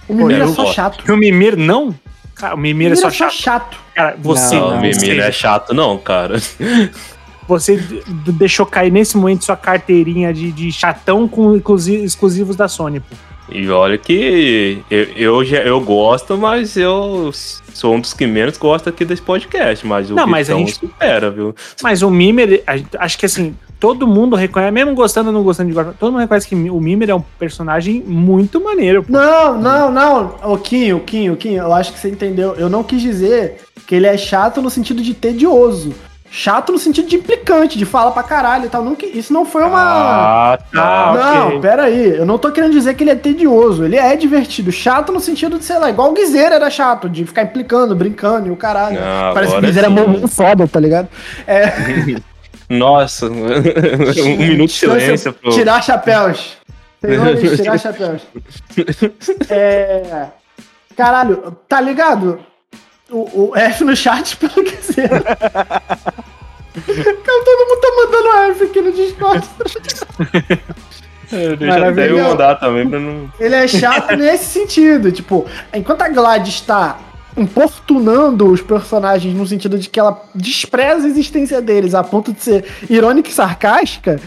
[0.07, 0.75] O Mimir é só gosto.
[0.75, 1.03] chato.
[1.07, 1.93] E o Mimir não?
[2.35, 3.33] Cara, o Mimir é Mimir só chato.
[3.33, 3.77] chato.
[3.93, 6.35] Cara, você, Não, Não, o Mimir você, não é chato, não, cara.
[7.47, 7.77] você
[8.27, 13.15] deixou cair nesse momento sua carteirinha de, de chatão com exclusi- exclusivos da Sony, pô.
[13.49, 17.29] E olha que eu, eu, já, eu gosto, mas eu
[17.73, 19.85] sou um dos que menos gosta aqui desse podcast.
[19.85, 21.53] Mas o Não, mas a gente- supera, viu?
[21.83, 22.09] Mas o
[22.77, 26.11] gente- acho que assim, todo mundo reconhece, mesmo gostando ou não gostando de War, todo
[26.13, 29.03] mundo reconhece que o Mimir é um personagem muito maneiro.
[29.03, 29.11] pô.
[29.11, 30.35] Não, não, não.
[30.41, 32.55] Ô, Quinho, Quinho, Quinho, eu acho que você entendeu.
[32.55, 35.93] Eu não quis dizer que ele é chato no sentido de tedioso.
[36.35, 38.83] Chato no sentido de implicante, de fala pra caralho e tal.
[38.83, 40.53] Não, isso não foi uma.
[40.53, 40.81] Ah, tá.
[40.81, 41.59] Ah, não, ok.
[41.59, 42.17] pera aí.
[42.17, 43.85] Eu não tô querendo dizer que ele é tedioso.
[43.85, 44.71] Ele é divertido.
[44.71, 48.47] Chato no sentido de, sei lá, igual o Guizeira era chato, de ficar implicando, brincando
[48.47, 48.99] e o caralho.
[48.99, 51.07] Não, Parece que o agora Guizeira é muito foda, tá ligado?
[51.45, 51.71] É,
[52.67, 55.51] Nossa, um minuto de silêncio pro.
[55.51, 56.57] Tirar chapéus.
[56.99, 58.21] Senhores, tirar chapéus.
[59.51, 60.25] É.
[60.97, 62.39] Caralho, tá ligado?
[63.13, 65.21] O, o F no chat pelo Guizeira.
[65.21, 65.37] Cara,
[66.75, 69.47] todo mundo tá mandando F aqui no Discord.
[71.29, 72.21] Deixa até Maravilhoso.
[72.21, 73.31] eu mandar também pra não.
[73.39, 75.11] Ele é chato nesse sentido.
[75.11, 76.99] Tipo, enquanto a Gladys está
[77.35, 82.41] importunando os personagens no sentido de que ela despreza a existência deles a ponto de
[82.41, 84.19] ser irônica e sarcástica,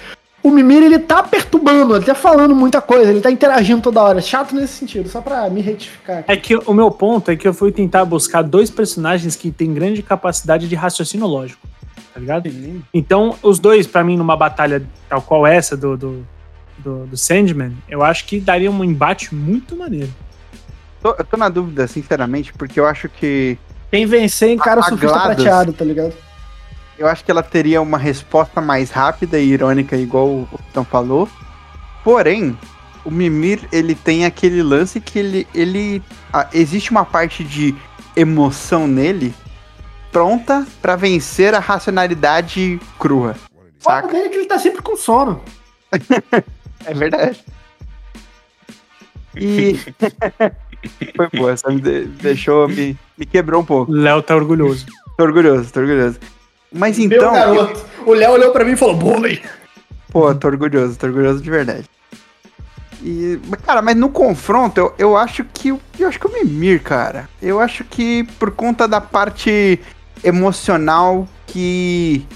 [0.46, 4.20] o Mimir ele tá perturbando, ele tá falando muita coisa, ele tá interagindo toda hora.
[4.20, 6.18] Chato nesse sentido, só pra me retificar.
[6.20, 6.32] aqui.
[6.32, 9.72] É que o meu ponto é que eu fui tentar buscar dois personagens que têm
[9.74, 11.66] grande capacidade de raciocínio lógico,
[12.14, 12.48] tá ligado?
[12.94, 16.26] Então, os dois, pra mim, numa batalha tal qual essa do, do,
[16.78, 20.10] do, do Sandman, eu acho que daria um embate muito maneiro.
[21.02, 23.58] Tô- eu tô na dúvida, sinceramente, porque eu acho que.
[23.90, 26.12] Quem vencer encara o surfista prateado, tá ligado?
[26.98, 31.28] Eu acho que ela teria uma resposta mais rápida e irônica, igual o Vitão falou.
[32.02, 32.58] Porém,
[33.04, 35.46] o Mimir, ele tem aquele lance que ele.
[35.54, 37.74] ele ah, existe uma parte de
[38.14, 39.34] emoção nele
[40.10, 43.36] pronta pra vencer a racionalidade crua.
[43.54, 44.08] O Saca?
[44.08, 45.42] dele é que ele tá sempre com sono.
[46.88, 47.44] É verdade.
[49.36, 49.76] E.
[51.16, 53.90] Foi boa, essa me de- deixou, me, me quebrou um pouco.
[53.90, 54.86] Léo tá orgulhoso.
[55.18, 56.20] Tô orgulhoso, tô orgulhoso.
[56.72, 57.32] Mas Meu então.
[57.32, 57.84] garoto.
[58.04, 59.40] O Léo olhou pra mim e falou: Boi.
[60.10, 61.84] Pô, tô orgulhoso, tô orgulhoso de verdade.
[63.02, 67.28] E, cara, mas no confronto, eu, eu acho que eu acho que o Mimir, cara.
[67.40, 69.80] Eu acho que por conta da parte
[70.24, 72.26] emocional que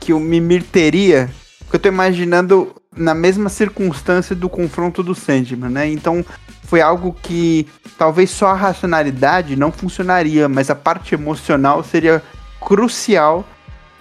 [0.00, 1.30] que o Mimir teria,
[1.70, 5.88] que eu tô imaginando na mesma circunstância do confronto do Sandman, né?
[5.88, 6.24] Então,
[6.64, 12.22] foi algo que talvez só a racionalidade não funcionaria, mas a parte emocional seria
[12.64, 13.44] crucial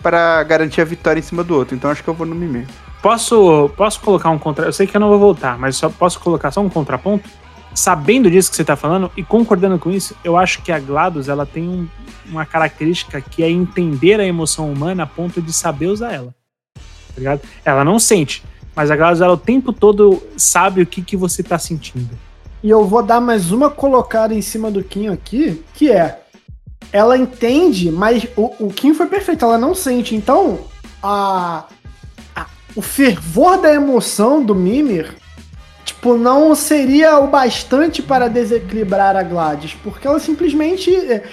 [0.01, 1.75] para garantir a vitória em cima do outro.
[1.75, 2.67] Então, acho que eu vou no Mimir.
[3.01, 4.65] Posso, posso colocar um contra.
[4.65, 7.29] Eu sei que eu não vou voltar, mas só posso colocar só um contraponto?
[7.73, 11.29] Sabendo disso que você tá falando e concordando com isso, eu acho que a GLaDOS
[11.29, 11.87] ela tem um-
[12.29, 16.35] uma característica que é entender a emoção humana a ponto de saber usar ela.
[16.75, 17.41] Tá ligado?
[17.63, 18.43] Ela não sente,
[18.75, 22.09] mas a GLaDOS ela o tempo todo sabe o que, que você tá sentindo.
[22.61, 26.20] E eu vou dar mais uma colocada em cima do Kim aqui, que é.
[26.91, 30.15] Ela entende, mas o, o Kim foi perfeito, ela não sente.
[30.15, 30.59] Então,
[31.01, 31.65] a,
[32.35, 35.15] a- o fervor da emoção do Mimir,
[35.85, 40.93] tipo, não seria o bastante para desequilibrar a Gladys, porque ela simplesmente.
[40.95, 41.23] é,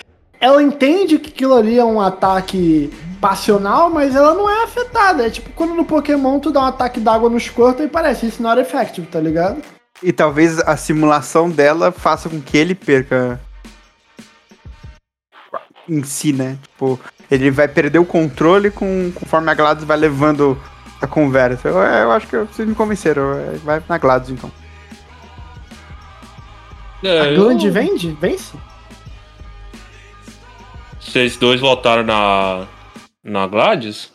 [0.41, 5.27] Ela entende que aquilo ali é um ataque passional, mas ela não é afetada.
[5.27, 8.39] É tipo quando no Pokémon tu dá um ataque d'água no Squirtle e parece, it's
[8.39, 9.61] not effective, tá ligado?
[10.01, 13.41] E talvez a simulação dela faça com que ele perca
[15.89, 16.59] em si, né?
[16.63, 16.99] Tipo,
[17.31, 20.61] ele vai perder o controle com, conforme a GLaDOS vai levando
[21.01, 21.69] a conversa.
[21.69, 23.23] Eu, eu acho que vocês me convenceram.
[23.65, 24.51] Vai na GLaDOS então.
[27.03, 28.17] É, A Gland vende?
[28.21, 28.57] Vence?
[31.01, 32.67] Vocês dois votaram na.
[33.25, 34.13] Na Gladys?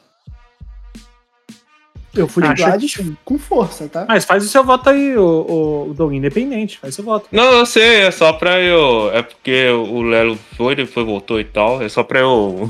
[2.16, 4.06] Eu fui de Gladys com força, tá?
[4.08, 7.28] Mas faz o seu voto aí, o, o, o Doug, independente, faz seu voto.
[7.32, 9.10] Não, eu sei, é só pra eu.
[9.12, 11.82] É porque o Lelo foi, depois voltou e tal.
[11.82, 12.70] É só pra eu.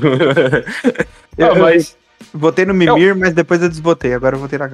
[1.36, 1.96] Eu, Ah, mas
[2.32, 4.14] Votei no Mimir, mas depois eu desbotei.
[4.14, 4.68] Agora eu votei na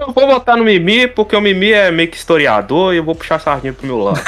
[0.00, 3.14] eu vou votar no Mimi, porque o Mimi é meio que historiador e eu vou
[3.14, 4.20] puxar a sardinha pro meu lado.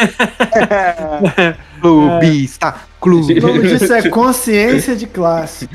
[1.80, 3.40] Clubista, O clube.
[3.40, 5.68] nome disso é consciência de classe.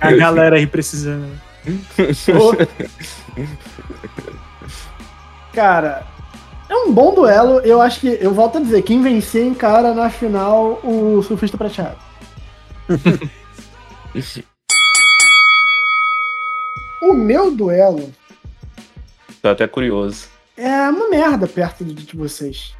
[0.00, 1.28] A galera aí precisando.
[5.52, 6.06] Cara,
[6.66, 7.60] é um bom duelo.
[7.60, 11.98] Eu acho que, eu volto a dizer, quem vencer encara na final o surfista prateado.
[17.02, 18.10] o meu duelo
[19.42, 20.28] Tô até curioso.
[20.56, 22.74] é uma merda perto de, de vocês.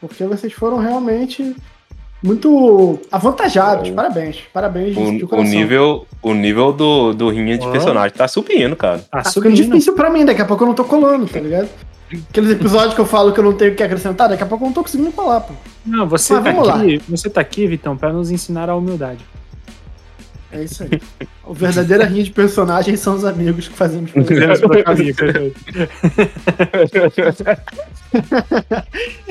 [0.00, 1.54] Porque vocês foram realmente
[2.26, 3.88] muito avantajados.
[3.88, 3.94] Bom.
[3.94, 4.38] Parabéns.
[4.52, 7.70] Parabéns de, de O, o nível, o nível do, do rinha de Ó.
[7.70, 8.98] personagem tá subindo, cara.
[9.10, 9.54] Tá Tá subindo.
[9.54, 11.68] difícil pra mim, daqui a pouco eu não tô colando, tá ligado?
[12.30, 14.64] Aqueles episódios que eu falo que eu não tenho o que acrescentar, daqui a pouco
[14.64, 15.54] eu não tô conseguindo colar, pô.
[15.84, 16.76] Não, você Mas tá vamos lá.
[16.76, 19.24] aqui, você tá aqui, Vitão, pra nos ensinar a humildade.
[20.52, 21.00] É isso aí.
[21.44, 24.10] O verdadeiro rinha de personagens são os amigos que fazemos.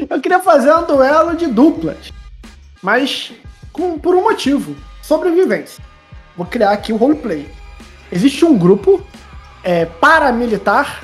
[0.09, 2.11] Eu queria fazer um duelo de duplas,
[2.85, 3.33] mas
[3.73, 5.83] com, por um motivo: sobrevivência.
[6.37, 7.49] Vou criar aqui o roleplay.
[8.11, 9.01] Existe um grupo
[9.63, 11.03] é, paramilitar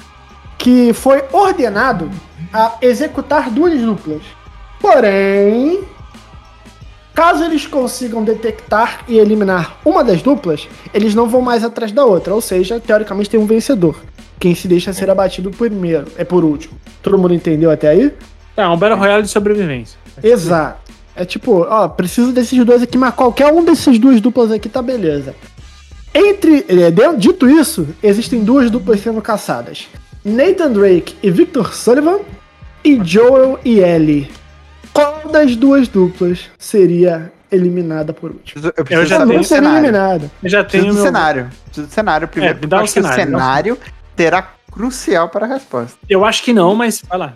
[0.58, 2.12] que foi ordenado
[2.54, 4.22] a executar duas duplas.
[4.80, 5.84] Porém,
[7.16, 12.06] caso eles consigam detectar e eliminar uma das duplas, eles não vão mais atrás da
[12.06, 12.36] outra.
[12.36, 14.00] Ou seja, teoricamente tem um vencedor.
[14.40, 16.76] Quem se deixa ser abatido primeiro é por último.
[17.02, 18.14] Todo mundo entendeu até aí?
[18.56, 19.98] Tá, um Battle Royale de sobrevivência.
[20.22, 20.91] Exato.
[21.16, 24.82] É tipo, ó, preciso desses dois aqui, mas qualquer um desses duas duplas aqui tá
[24.82, 25.36] beleza.
[26.14, 29.88] Entre, é, dito isso, existem duas duplas sendo caçadas:
[30.24, 32.20] Nathan Drake e Victor Sullivan,
[32.84, 34.30] e Joel e Ellie.
[34.94, 38.62] Qual das duas duplas seria eliminada por último?
[38.76, 39.86] Eu preciso já saber não seria cenário.
[39.86, 40.32] eliminada.
[40.44, 41.06] Eu já Preciso tenho do meu...
[41.06, 41.50] cenário.
[41.66, 42.58] Preciso do cenário primeiro.
[42.58, 43.78] É, me dá eu o cenário, o cenário
[44.16, 45.98] terá crucial para a resposta.
[46.10, 47.34] Eu acho que não, mas vai lá.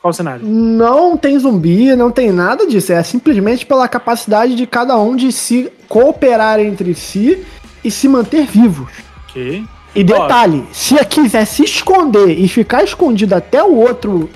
[0.00, 0.46] Qual o cenário?
[0.46, 2.92] Não tem zumbi, não tem nada disso.
[2.92, 7.44] É simplesmente pela capacidade de cada um de se cooperar entre si
[7.84, 8.90] e se manter vivos.
[9.28, 9.64] Ok.
[9.94, 14.30] E detalhe, se quiser se esconder e ficar escondido até o outro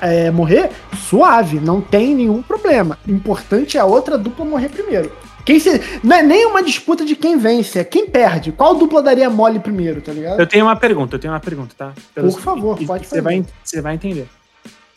[0.00, 0.70] é, morrer,
[1.08, 2.98] suave, não tem nenhum problema.
[3.06, 5.10] O importante é a outra dupla morrer primeiro.
[5.44, 5.80] Quem se...
[6.04, 8.52] Não é nem uma disputa de quem vence, é quem perde.
[8.52, 10.38] Qual dupla daria mole primeiro, tá ligado?
[10.38, 11.92] Eu tenho uma pergunta, eu tenho uma pergunta, tá?
[12.14, 13.22] Por favor, e- pode você fazer.
[13.22, 14.28] vai, você vai entender.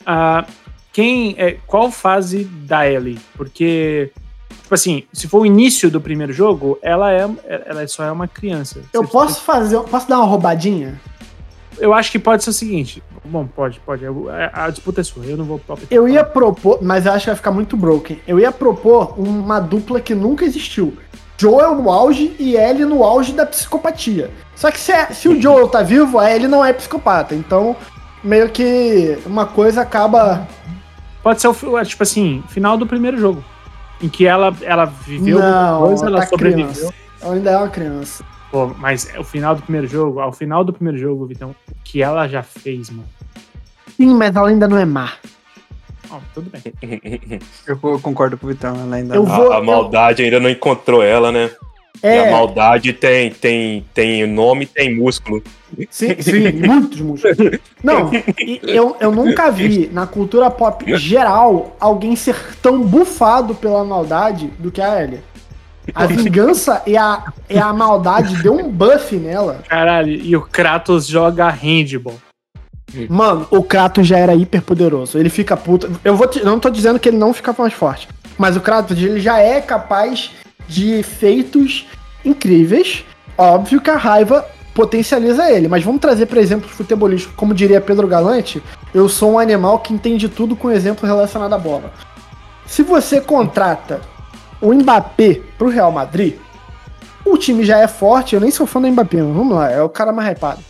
[0.05, 0.45] Ah,
[0.93, 3.19] quem é, qual fase da Ellie?
[3.35, 4.11] Porque,
[4.61, 7.27] tipo assim, se for o início do primeiro jogo, ela é,
[7.65, 8.81] ela só é uma criança.
[8.93, 10.99] Eu Você- posso fazer, posso dar uma roubadinha?
[11.77, 13.03] Eu acho que pode ser o seguinte.
[13.25, 14.03] Bom, pode, pode.
[14.05, 15.89] Eu- a, a disputa é sua, eu não vou palpitar.
[15.91, 18.19] Eu ia propor, mas eu acho que vai ficar muito broken.
[18.27, 20.95] Eu ia propor uma dupla que nunca existiu.
[21.37, 24.31] Joel no auge e Ellie no auge da psicopatia.
[24.55, 27.35] Só que se, é- se o Joel tá vivo, a Ellie não é psicopata.
[27.35, 27.75] Então,
[28.26, 30.47] meio que uma coisa acaba.
[31.23, 33.43] Pode ser o, tipo assim, final do primeiro jogo.
[34.01, 36.65] Em que ela, ela viveu não, coisa, ela tá sobreviveu.
[36.67, 36.93] criança.
[37.21, 38.23] Ela ainda é uma criança.
[38.51, 41.76] Pô, mas é o final do primeiro jogo, ao final do primeiro jogo, Vitão, o
[41.84, 43.07] que ela já fez, mano.
[43.95, 45.13] Sim, mas ela ainda não é má.
[46.11, 46.61] Ó, tudo bem.
[47.65, 49.36] Eu, eu concordo com o Vitão, ela ainda Eu não.
[49.36, 51.49] vou- A, a maldade ainda não encontrou ela, né?
[52.03, 55.41] E a É, maldade tem, tem, tem nome tem músculo.
[55.89, 57.37] sim, sim, muitos músculos.
[57.83, 58.11] Não,
[58.63, 64.71] eu, eu nunca vi na cultura pop geral alguém ser tão bufado pela maldade do
[64.71, 65.19] que a Ellie.
[65.93, 69.59] A vingança e a, e a maldade deu um buff nela.
[69.67, 72.15] Caralho, e o Kratos joga handball.
[73.09, 75.17] Mano, o Kratos já era hiper poderoso.
[75.17, 75.91] Ele fica puto.
[76.03, 78.07] Eu vou te- não tô dizendo que ele não fica mais forte.
[78.37, 80.31] Mas o Kratos, ele já é capaz
[80.68, 81.88] de feitos
[82.24, 83.03] incríveis.
[83.38, 85.68] Óbvio que a raiva potencializa ele.
[85.68, 87.36] Mas vamos trazer para exemplos futebolísticos.
[87.36, 88.61] Como diria Pedro Galante,
[88.93, 91.93] eu sou um animal que entende tudo com exemplo relacionado à bola.
[92.66, 94.01] Se você contrata
[94.61, 96.36] o Mbappé pro Real Madrid,
[97.24, 98.36] o time já é forte.
[98.36, 100.61] Eu nem sou fã do Mbappé, mas vamos lá, é o cara mais hypado.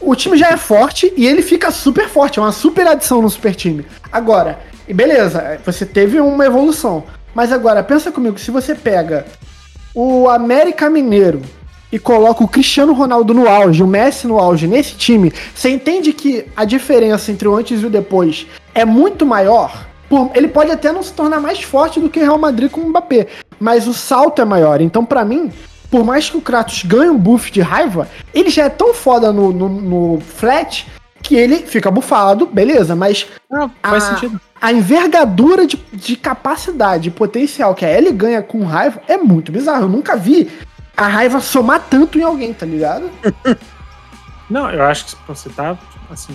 [0.00, 3.28] O time já é forte e ele fica super forte, é uma super adição no
[3.28, 3.84] super time.
[4.12, 7.04] Agora, beleza, você teve uma evolução.
[7.34, 9.26] Mas agora, pensa comigo, se você pega
[9.94, 11.42] o América Mineiro
[11.90, 16.12] e coloca o Cristiano Ronaldo no auge, o Messi no auge nesse time, você entende
[16.12, 19.86] que a diferença entre o antes e o depois é muito maior?
[20.08, 22.80] Por- ele pode até não se tornar mais forte do que o Real Madrid com
[22.80, 23.26] o Mbappé,
[23.60, 24.80] mas o salto é maior.
[24.80, 25.50] Então, pra mim,
[25.90, 29.32] por mais que o Kratos ganhe um buff de raiva, ele já é tão foda
[29.32, 30.86] no, no, no flat
[31.28, 34.14] que ele fica bufado, beleza, mas Não, faz Ah.
[34.14, 34.40] sentido.
[34.58, 39.52] a envergadura de, de capacidade e potencial que a Ellie ganha com raiva é muito
[39.52, 39.82] bizarro.
[39.84, 40.48] Eu nunca vi
[40.96, 43.10] a raiva somar tanto em alguém, tá ligado?
[44.48, 45.76] Não, eu acho que você tá,
[46.10, 46.34] assim,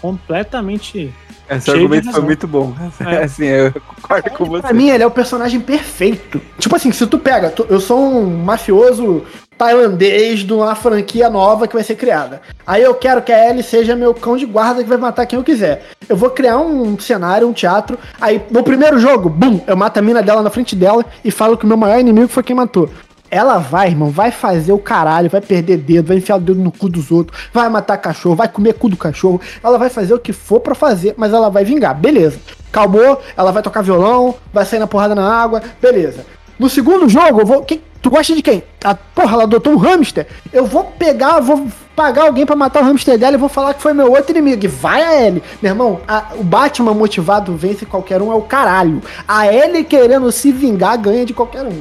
[0.00, 1.14] completamente.
[1.50, 2.72] Esse argumento foi muito bom.
[3.00, 3.24] É.
[3.24, 4.72] Assim, eu concordo com Pra você.
[4.74, 6.40] mim, ele é o personagem perfeito.
[6.58, 9.24] Tipo assim, se tu pega, tu- eu sou um mafioso
[9.58, 12.40] tailandês de uma franquia nova que vai ser criada.
[12.66, 15.38] Aí eu quero que a Ellie seja meu cão de guarda que vai matar quem
[15.38, 15.82] eu quiser.
[16.08, 17.98] Eu vou criar um cenário, um teatro.
[18.20, 21.58] Aí, no primeiro jogo, bum, eu mato a mina dela na frente dela e falo
[21.58, 22.88] que o meu maior inimigo foi quem matou.
[23.30, 26.72] Ela vai, irmão, vai fazer o caralho, vai perder dedo, vai enfiar o dedo no
[26.72, 29.40] cu dos outros, vai matar cachorro, vai comer cu do cachorro.
[29.62, 32.38] Ela vai fazer o que for pra fazer, mas ela vai vingar, beleza.
[32.72, 36.26] Calmou, ela vai tocar violão, vai sair na porrada na água, beleza.
[36.58, 37.62] No segundo jogo, eu vou.
[37.62, 38.62] Quem, tu gosta de quem?
[38.84, 40.26] A porra, ela adotou um hamster.
[40.52, 43.80] Eu vou pegar, vou pagar alguém pra matar o hamster dela e vou falar que
[43.80, 44.64] foi meu outro inimigo.
[44.64, 45.42] E vai a Ellie.
[45.62, 49.00] Meu irmão, a- o Batman motivado vence qualquer um é o caralho.
[49.26, 51.80] A Ellie querendo se vingar ganha de qualquer um.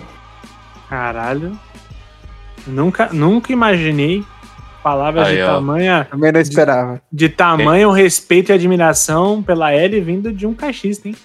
[0.90, 1.58] Caralho.
[2.68, 4.24] Nunca, nunca imaginei
[4.84, 5.54] palavras Aí, de ó.
[5.56, 6.08] tamanha.
[6.10, 7.02] Também não esperava.
[7.12, 11.16] De tamanho respeito e adminação pela Ellie vindo de um caixista, hein?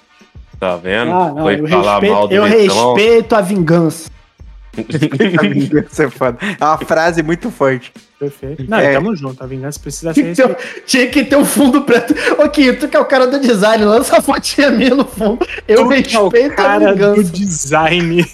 [0.60, 1.10] Tá vendo?
[1.12, 2.94] Ah, não, Foi eu falar mal respeito, do eu Vitão.
[2.94, 4.10] respeito a vingança.
[5.90, 6.38] Isso é foda.
[6.60, 7.92] É uma frase muito forte.
[8.18, 8.64] Perfeito.
[8.68, 8.92] Não, É.
[8.94, 9.42] tamo junto.
[9.42, 10.56] A vingança precisa ser Tinha que, um-
[10.86, 12.14] tinha que ter um fundo preto.
[12.42, 15.44] Ô, Kim, tu que é o cara do design, lança a fotinha minha no fundo.
[15.68, 17.32] Eu Tu que é o respeito a cara do vingança.
[17.32, 18.24] design.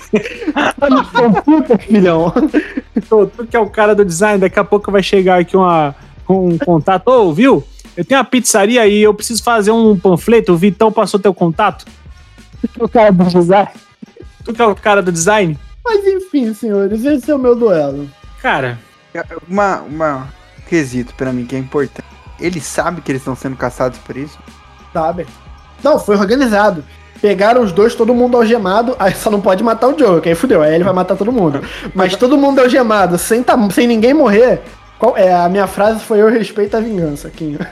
[1.44, 2.32] Puta, filhão.
[3.10, 5.94] Ô, tu que é o cara do design, daqui a pouco vai chegar aqui uma,
[6.28, 7.08] um contato.
[7.08, 7.64] Ô, viu?
[7.96, 10.52] Eu tenho uma pizzaria e eu preciso fazer um panfleto.
[10.52, 11.84] O Vitão passou teu contato.
[12.78, 13.68] O cara do design.
[14.44, 15.58] Tu que é o cara do design?
[15.84, 18.08] Mas enfim, senhores, esse é o meu duelo.
[18.42, 18.78] Cara,
[19.48, 20.28] Uma, uma
[20.68, 22.08] quesito pra mim que é importante.
[22.38, 24.38] Ele sabe que eles estão sendo caçados por isso?
[24.92, 25.26] Sabe?
[25.82, 26.84] Não, foi organizado.
[27.20, 28.96] Pegaram os dois, todo mundo algemado.
[28.98, 30.62] Aí só não pode matar o Joe, que aí fudeu.
[30.62, 31.60] Aí ele vai matar todo mundo.
[31.94, 34.62] Mas todo mundo algemado, sem, tá, sem ninguém morrer.
[34.98, 37.58] Qual, é, a minha frase foi: Eu respeito a vingança, Kim.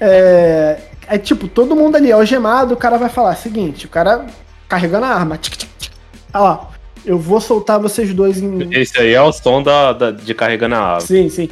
[0.00, 0.78] É,
[1.08, 4.26] é tipo, todo mundo ali algemado, o cara vai falar: seguinte, o cara
[4.68, 5.36] carregando a arma.
[5.38, 5.92] Tic, tic, tic.
[6.34, 6.66] Ó,
[7.08, 8.68] eu vou soltar vocês dois em.
[8.72, 11.06] Esse aí é o som da, da- de carregando a ave.
[11.06, 11.48] Sim, sim.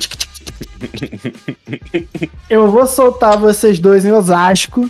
[2.48, 4.88] Eu vou soltar vocês dois em Osasco,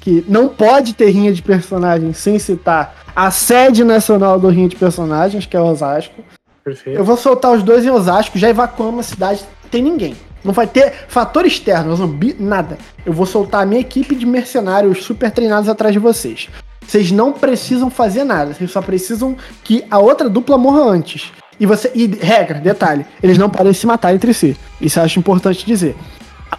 [0.00, 4.76] que não pode ter rinha de personagem sem citar a sede nacional do rinha de
[4.76, 6.22] personagens, que é Osasco.
[6.64, 6.98] perfeito.
[6.98, 10.16] Eu vou soltar os dois em Osasco, já evacuamos a cidade, não tem ninguém.
[10.44, 12.76] Não vai ter fator externo, zumbi, nada.
[13.06, 16.48] Eu vou soltar a minha equipe de mercenários super treinados atrás de vocês.
[16.86, 21.32] Vocês não precisam fazer nada, vocês só precisam que a outra dupla morra antes.
[21.60, 21.90] E você.
[21.94, 24.56] E regra, detalhe, eles não podem se matar entre si.
[24.80, 25.94] Isso eu acho importante dizer.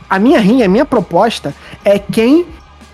[0.10, 1.54] A- minha rinha, a minha proposta
[1.84, 2.46] é quem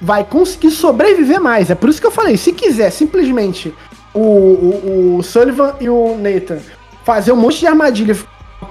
[0.02, 1.70] vai conseguir sobreviver mais.
[1.70, 3.74] É por isso que eu falei, se quiser simplesmente
[4.14, 6.60] o, o, o Sullivan e o Nathan
[7.06, 8.18] fazer um monte de armadilha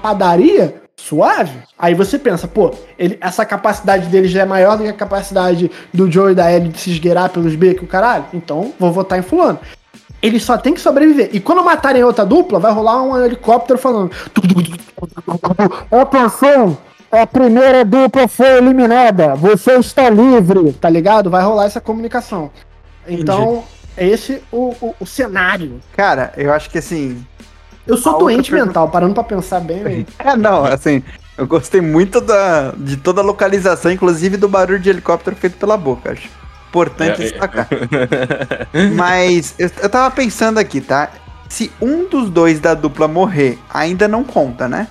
[0.01, 1.59] padaria, suave.
[1.77, 5.71] Aí você pensa, pô, ele, essa capacidade dele já é maior do que a capacidade
[5.93, 8.25] do Joe e da Ellie de se esgueirar pelos becos, o caralho.
[8.33, 9.59] Então, vou votar em fulano.
[10.21, 11.29] Ele só tem que sobreviver.
[11.31, 14.11] E quando matarem outra dupla, vai rolar um helicóptero falando.
[15.89, 16.77] Atenção!
[17.11, 19.33] A primeira dupla foi eliminada.
[19.35, 20.73] Você está livre.
[20.73, 21.29] Tá ligado?
[21.29, 22.51] Vai rolar essa comunicação.
[23.07, 23.63] Então,
[23.97, 25.79] é esse o, o, o cenário.
[25.95, 27.25] Cara, eu acho que assim.
[27.89, 30.05] Eu sou A doente pergunta- mental, parando pra pensar bem.
[30.19, 31.03] É, não, assim.
[31.37, 35.75] Eu gostei muito da, de toda a localização, inclusive do barulho de helicóptero feito pela
[35.77, 36.27] boca, acho.
[36.69, 37.29] Importante É, é.
[37.29, 37.67] destacar.
[38.95, 41.09] Mas eu, eu tava pensando aqui, tá?
[41.47, 44.87] Se um dos dois da dupla morrer, ainda não conta, né?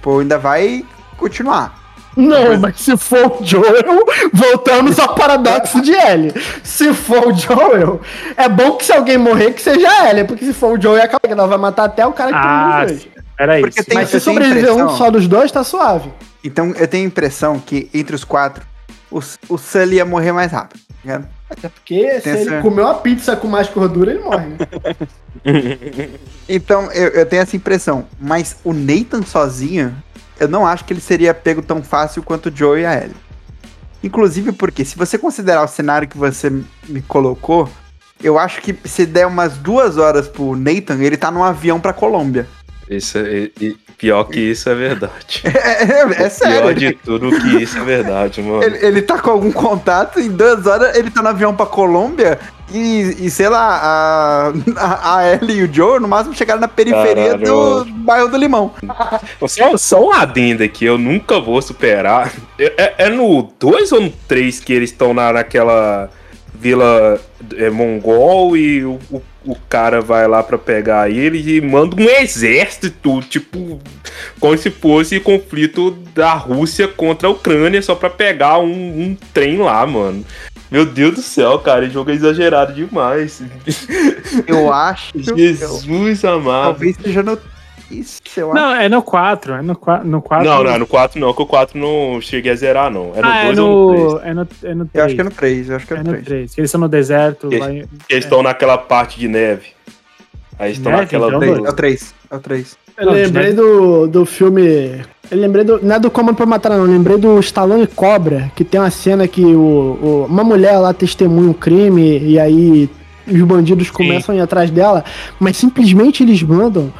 [0.00, 0.84] Pô, ainda vai
[1.16, 1.87] continuar.
[2.18, 6.32] Não, mas se for o Joel, voltamos ao paradoxo de Ellie.
[6.64, 8.00] Se for o Joel,
[8.36, 11.02] é bom que se alguém morrer, que seja a Ellie, porque se for o Joel,
[11.04, 13.08] acaba que ela vai matar até o cara que Ah, tem os.
[13.62, 13.88] Porque sim.
[13.88, 16.10] tem- Mas se sobreviver um só dos dois, tá suave.
[16.42, 18.66] Então eu tenho a impressão que entre os quatro,
[19.10, 20.80] o, o Sully ia morrer mais rápido.
[20.80, 21.28] tá ligado?
[21.50, 24.58] Até porque se ele comer uma pizza com mais gordura, ele morre, né?
[26.48, 28.06] Então eu, eu tenho essa impressão.
[28.20, 29.94] Mas o Nathan sozinho,
[30.40, 33.16] eu não acho que ele seria pego tão fácil quanto o Joe e a Ellie.
[34.02, 36.50] Inclusive porque, se você considerar o cenário que você
[36.88, 37.68] me colocou,
[38.20, 41.92] Eu acho que se der umas duas horas pro Nathan, ele tá num avião pra
[41.92, 42.48] Colômbia.
[42.90, 45.42] Isso é, e- pior que isso é verdade.
[45.46, 46.62] É, é- é sério.
[46.62, 48.64] Pior de tudo que isso é verdade, mano.
[48.64, 52.40] ele, ele tá com algum contato, em duas horas ele tá no avião pra Colômbia
[52.72, 57.38] e, e sei lá, a, a, Ellie e o Joe no máximo chegaram na periferia
[57.38, 58.72] Caralho, do bairro do Limão.
[59.46, 62.32] Só, só um adendo aqui, eu nunca vou superar.
[62.58, 66.10] É, é- é no 2 ou no 3 que eles estão na, naquela
[66.54, 67.20] vila
[67.56, 72.08] é, mongol e o, o, o cara vai lá pra pegar eles e manda um
[72.08, 73.80] exército, tipo,
[74.40, 78.66] como se fosse conflito da Rússia contra a Ucrânia só pra pegar um,
[79.02, 80.24] um trem lá, mano.
[80.70, 83.42] Meu Deus do céu, cara, esse jogo é exagerado demais.
[84.46, 85.12] Eu acho.
[85.16, 86.64] eu- Jesus amado.
[86.72, 87.38] talvez seja no.
[87.90, 88.60] Isso, eu acho.
[88.60, 89.54] Não, é no 4.
[89.54, 90.06] É no 4.
[90.06, 92.90] No 4 Não, não, é no 4 não, que o 4 não cheguei a zerar,
[92.90, 93.12] não.
[93.16, 94.12] É no ah, 2 é ou no 3.
[94.12, 94.94] no, é no, é no 3.
[94.94, 96.24] Eu acho que é no 3, eu acho que é É no no 3.
[96.26, 96.54] 3.
[96.54, 97.48] Que eles estão no deserto.
[97.50, 99.68] Esse- Lá, Eles estão naquela parte de neve.
[100.58, 101.28] Aí estão Neve, naquela.
[101.28, 101.66] então.
[101.66, 102.76] É o 3, é o 3.
[102.98, 105.00] Eu lembrei do, do filme.
[105.30, 105.78] Eu lembrei do.
[105.84, 106.78] Não é do Comando pra Matar, não.
[106.78, 110.92] Eu lembrei do Stallone Cobra, que tem uma cena que o, o- uma mulher lá
[110.94, 112.88] testemunha um crime e aí
[113.26, 115.04] os bandidos começam a ir atrás dela,
[115.38, 116.90] mas simplesmente eles mandam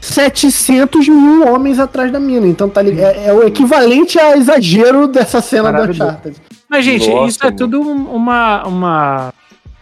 [0.00, 2.46] 700 mil homens atrás da mina.
[2.46, 3.14] Então tá ligado?
[3.14, 6.02] É, é o equivalente a exagero dessa cena Maravilhoso.
[6.02, 6.36] Uncharted.
[6.68, 7.56] Mas, gente, Nossa, isso é mano.
[7.56, 9.34] tudo um- uma, uma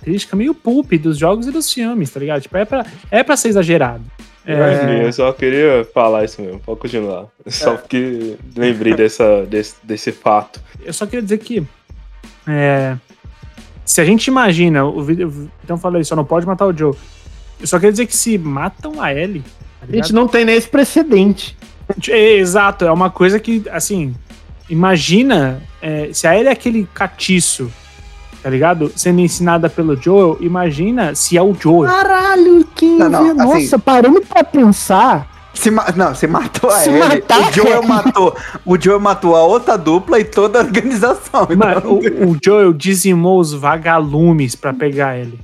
[0.03, 2.43] crítica meio pulp dos jogos e dos filmes, tá ligado?
[2.43, 4.03] Tipo, é pra, é pra ser exagerado.
[4.47, 7.27] É, Eu só queria falar isso mesmo, pode continuar.
[7.49, 10.61] Só porque lembrei dessa, desse, desse fato.
[10.85, 11.67] eu só queria dizer que
[12.47, 12.97] é,
[13.85, 16.95] se a gente imagina o vídeo, então falei, só não pode matar o Joe.
[17.61, 19.43] Eu só queria dizer que se matam a Ellie,
[19.81, 21.57] tá A gente não tem nem esse precedente.
[22.09, 24.15] É, exato, é uma coisa que, assim,
[24.69, 27.73] imagina é, se a Ellie é aquele catiço,
[28.47, 28.93] tá ligado?
[28.95, 31.91] Sendo ensinada pelo Joel, imagina se é o Joel.
[31.91, 32.87] Caralho, que.
[32.87, 35.27] Não, não, Nossa, assim- parando pra pensar.
[35.53, 37.01] Se ma- Não, você matou a Se Ellie.
[37.01, 38.37] matar o Joel a matou.
[38.65, 41.49] O Joel matou a outra dupla e toda a organização.
[41.57, 45.41] Mano, Então, o, o Joel dizimou os vagalumes pra pegar ele.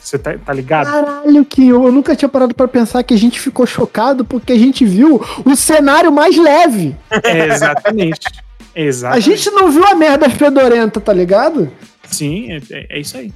[0.00, 0.86] Você tá, tá ligado?
[0.90, 4.52] Caralho, que eu, eu nunca tinha parado pra pensar que a gente ficou chocado porque
[4.52, 6.96] a gente viu o cenário mais leve.
[7.22, 8.20] É, exatamente.
[8.74, 9.24] A Exatamente.
[9.24, 11.70] gente não viu a merda fedorenta, tá ligado?
[12.10, 13.32] Sim, é, é- é isso aí.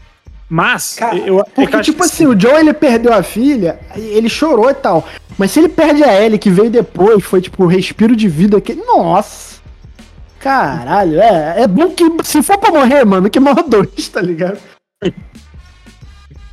[0.49, 3.79] Mas, Cara, eu, que eu Porque, acho tipo assim, o Joe ele perdeu a filha,
[3.97, 5.07] ele chorou e tal.
[5.37, 8.61] Mas se ele perde a Ellie, que veio depois, foi tipo o respiro de vida
[8.61, 8.75] que.
[8.75, 9.57] Nossa!
[10.39, 14.59] Caralho, é, é bom que se for pra morrer, mano, que morra dois, tá ligado?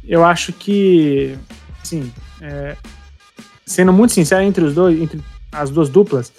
[0.08, 1.38] eu acho que,
[1.82, 2.12] assim,
[2.42, 2.76] é,
[3.66, 5.22] sendo muito sincero entre os dois, entre
[5.52, 6.34] as duas duplas,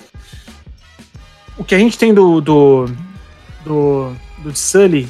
[1.57, 2.87] o que a gente tem do do
[3.65, 5.09] do, do Sully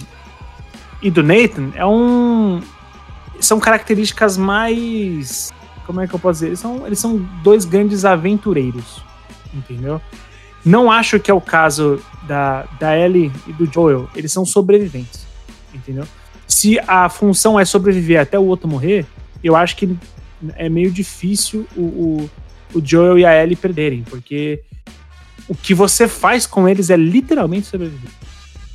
[1.02, 2.60] e do Nathan é um
[3.40, 5.52] são características mais
[5.86, 6.46] como é que eu posso dizer?
[6.48, 9.04] Eles são, eles são dois grandes aventureiros,
[9.52, 10.00] entendeu?
[10.64, 14.08] Não acho que é o caso da, da Ellie e do Joel.
[14.16, 15.26] Eles são sobreviventes,
[15.74, 16.06] entendeu?
[16.46, 19.06] se a função é sobreviver até o outro morrer,
[19.42, 19.96] eu acho que
[20.56, 22.30] é meio difícil o, o,
[22.74, 24.62] o Joel e a Ellie perderem, porque
[25.48, 28.10] o que você faz com eles é literalmente sobreviver.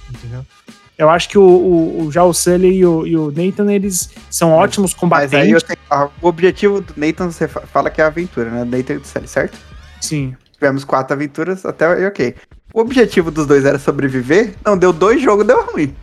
[0.09, 0.45] Entendeu?
[0.97, 4.09] Eu acho que o, o, o- já o Sully e o, e o Nathan, eles
[4.29, 5.33] são ótimos Mas combatentes.
[5.39, 5.79] aí eu tenho,
[6.21, 8.63] o objetivo do Nathan, você fa- fala que é a aventura, né?
[8.65, 9.57] Nathan e do Sally, certo?
[10.01, 10.35] Sim.
[10.53, 12.35] Tivemos quatro aventuras, até aí ok.
[12.73, 15.95] O objetivo dos dois era sobreviver, não, deu dois jogos, deu ruim.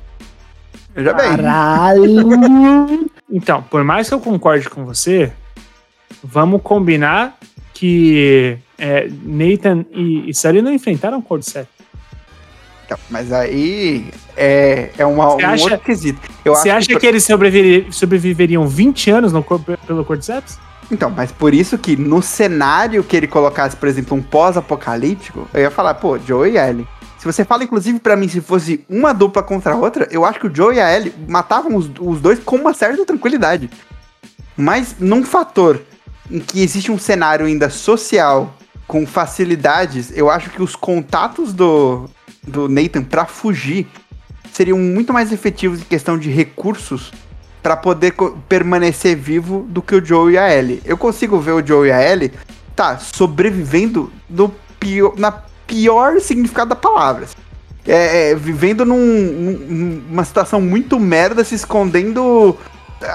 [0.94, 1.36] Veja bem.
[1.36, 3.10] Caralho!
[3.28, 5.32] Então, por mais que eu concorde com você,
[6.22, 7.36] vamos combinar
[7.78, 11.68] que é, Nathan e, e Sully não enfrentaram Cordyceps.
[12.86, 14.06] Então, Mas aí
[14.36, 16.20] é, é uma, um acha- outro quesito.
[16.44, 20.58] Eu Você acho acha que, que, eles sobreviveri- sobreviveriam 20 anos no, pelo Cordyceps?
[20.90, 25.62] Então, mas por isso que no cenário que ele colocasse, por exemplo, um pós-apocalíptico, eu
[25.62, 26.86] ia falar, pô, Joe e Ellie.
[27.18, 30.38] Se você fala, inclusive, pra mim, se fosse uma dupla contra a outra, eu acho
[30.38, 33.68] que o Joe e a Ellie matavam os, os dois com uma certa tranquilidade.
[34.56, 35.80] Mas num fator
[36.30, 38.54] em que existe um cenário ainda social
[38.86, 42.08] com facilidades, eu acho que os contatos do,
[42.46, 43.86] do Nathan pra fugir
[44.52, 47.12] seriam muito mais efetivos em questão de recursos
[47.62, 48.14] pra poder
[48.48, 50.80] permanecer vivo do que o Joe e a Ellie.
[50.84, 52.32] Eu consigo ver o Joe e a Ellie,
[52.76, 54.48] tá, sobrevivendo no
[54.78, 55.32] pior, na
[55.66, 57.26] pior significado da palavra.
[57.88, 62.56] É, é, vivendo num- num- numa situação muito merda, se escondendo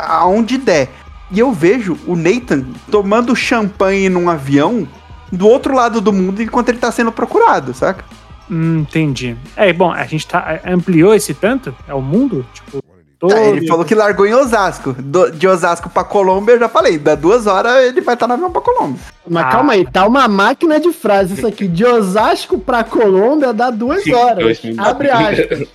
[0.07, 0.89] aonde der.
[1.31, 4.87] E eu vejo o Nathan tomando champanhe num avião
[5.31, 8.03] do outro lado do mundo enquanto ele tá sendo procurado, saca?
[8.49, 9.35] Hum, entendi.
[9.55, 11.73] É, bom, a gente tá, ampliou esse tanto?
[11.87, 12.45] É o mundo?
[12.53, 12.83] Tipo,
[13.17, 13.33] todo.
[13.33, 14.91] É, ele falou que largou em Osasco.
[14.91, 16.97] Do- de Osasco pra Colômbia, eu já falei.
[16.97, 18.99] Da duas horas ele vai estar no avião pra Colômbia.
[19.29, 19.49] Mas Ah.
[19.49, 21.65] calma aí, tá uma máquina de frase isso aqui.
[21.65, 24.43] De Osasco pra Colômbia dá duas horas.
[24.43, 24.85] Dois minutos.
[24.85, 25.67] Abre aspas.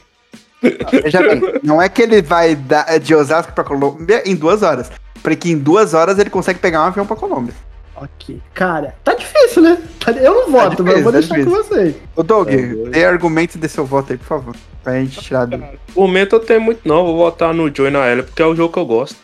[1.02, 4.90] Veja bem, não é que ele vai da- de Osasco pra Colômbia em duas horas.
[5.22, 7.54] Porque em duas horas ele consegue pegar um avião pra Colômbia.
[7.96, 8.40] Ok.
[8.52, 9.78] Cara, tá difícil, né?
[9.98, 11.94] Tá- Eu não voto, mas eu vou difícil, tá deixar com vocês.
[12.14, 14.56] Ô, Doug, É, dê argumentos de seu voto aí, por favor.
[14.84, 15.56] Pra gente tirar do.
[15.56, 18.54] No momento eu tenho muito não, vou votar no Joy na Ellie, porque é o
[18.54, 19.16] jogo que eu gosto.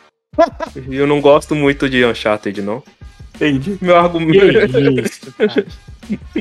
[0.88, 2.82] E eu não gosto muito de Uncharted, não.
[3.34, 3.76] Entendi.
[3.80, 4.38] Meu argumento.
[4.40, 5.66] Que isso, cara.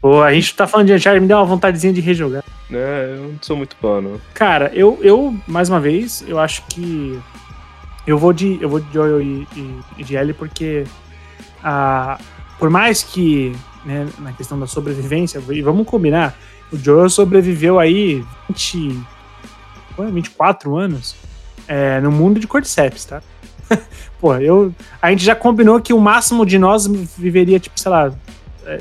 [0.00, 2.44] Pô, a gente tá falando de Uncharted, me deu uma vontadezinha de rejogar.
[2.70, 4.20] né, eu não sou muito fã, não.
[4.32, 7.18] Cara, eu, eu, mais uma vez, eu acho que
[8.08, 9.46] eu vou de, eu vou de Joel e,
[9.98, 10.84] e, de Ellie porque
[11.62, 12.18] ah,
[12.58, 13.54] por mais que
[13.84, 16.34] né, na questão da sobrevivência, e vamos combinar,
[16.72, 18.98] o Joel sobreviveu aí 20,
[19.94, 21.16] qual é, 24 anos
[21.66, 23.22] é, no mundo de Cordyceps, tá?
[24.18, 28.10] Pô, eu, a gente já combinou que o máximo de nós viveria, tipo, sei lá,
[28.64, 28.80] é,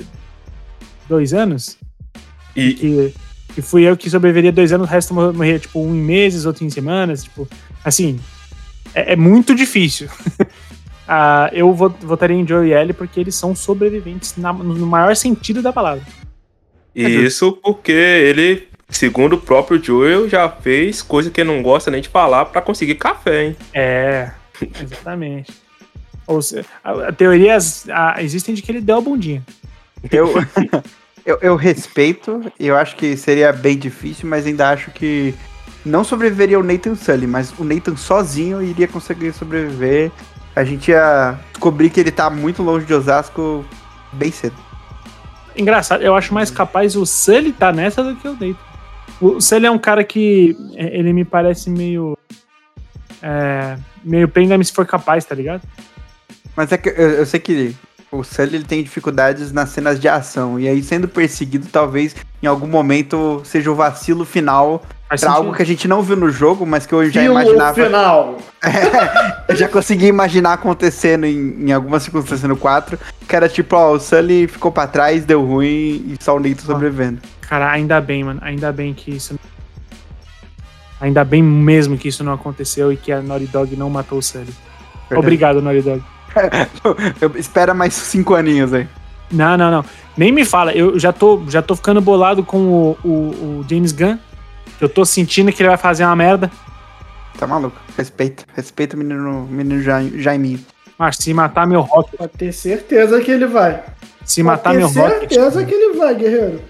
[1.09, 1.77] dois anos?
[2.55, 3.13] E, que,
[3.55, 6.45] que fui eu que sobreviveria dois anos, o resto mor- morria, tipo, um em meses,
[6.45, 7.45] outro em semanas, tipo,
[7.83, 8.17] assim,
[9.01, 10.07] é, é muito difícil.
[11.09, 15.15] Ah, eu vo- votaria em Joe e Ellie porque eles são sobreviventes na- no maior
[15.15, 16.03] sentido da palavra.
[16.93, 21.89] e isso porque ele, segundo o próprio Joel, já fez coisa que ele não gosta
[21.89, 23.55] nem de falar pra conseguir café, hein?
[23.73, 24.31] É,
[24.83, 25.53] exatamente.
[26.27, 27.87] Ou seja, a, a teorias
[28.19, 29.41] existem de que ele deu a bundinha.
[30.11, 30.33] Eu,
[31.25, 35.33] eu, eu respeito, eu acho que seria bem difícil, mas ainda acho que
[35.87, 40.11] não sobreviveria o Nathan Sully, mas o Nathan sozinho iria conseguir sobreviver.
[40.55, 43.65] A gente ia descobrir que ele tá muito longe de Osasco
[44.13, 44.55] bem cedo.
[45.55, 48.55] Engraçado, eu acho mais capaz o Sully tá nessa do que o Nathan.
[49.19, 52.17] O Sully é um cara que é, ele me parece meio.
[53.21, 55.61] É, meio prenda-me se for capaz, tá ligado?
[56.55, 57.75] Mas é que eu, eu sei que
[58.11, 62.47] o Sully ele tem dificuldades nas cenas de ação, e aí sendo perseguido talvez em
[62.47, 65.35] algum momento seja o vacilo final Faz pra sentido.
[65.37, 67.73] algo que a gente não viu no jogo, mas que eu já Filo imaginava.
[67.73, 68.37] final.
[69.47, 73.93] Eu já consegui imaginar acontecendo em, em algumas circunstâncias no 4, que era tipo, ó,
[73.93, 77.21] o Sully ficou pra trás, deu ruim e só o Nito sobrevivendo.
[77.39, 78.41] Cara, ainda bem, mano.
[78.43, 79.39] Ainda bem que isso.
[80.99, 84.21] Ainda bem mesmo que isso não aconteceu e que a Naughty Dog não matou o
[84.21, 84.45] Sully.
[85.09, 85.15] Verdade.
[85.15, 86.03] Obrigado, Naughty Dog.
[87.35, 88.87] Espera mais cinco aninhos aí.
[89.31, 89.85] Não, não, não.
[90.15, 90.71] Nem me fala.
[90.73, 94.17] Eu já tô, já tô ficando bolado com o, o, o James Gunn.
[94.79, 96.49] Eu tô sentindo que ele vai fazer uma merda.
[97.37, 97.75] Tá maluco?
[97.97, 98.43] Respeita.
[98.55, 100.59] Respeita o menino, menino Ja- Jaiminho.
[100.97, 103.83] Mas se matar meu rock, Pode ter certeza que ele vai.
[104.25, 106.61] se Pode matar ter meu rock, certeza que ele vai, guerreiro.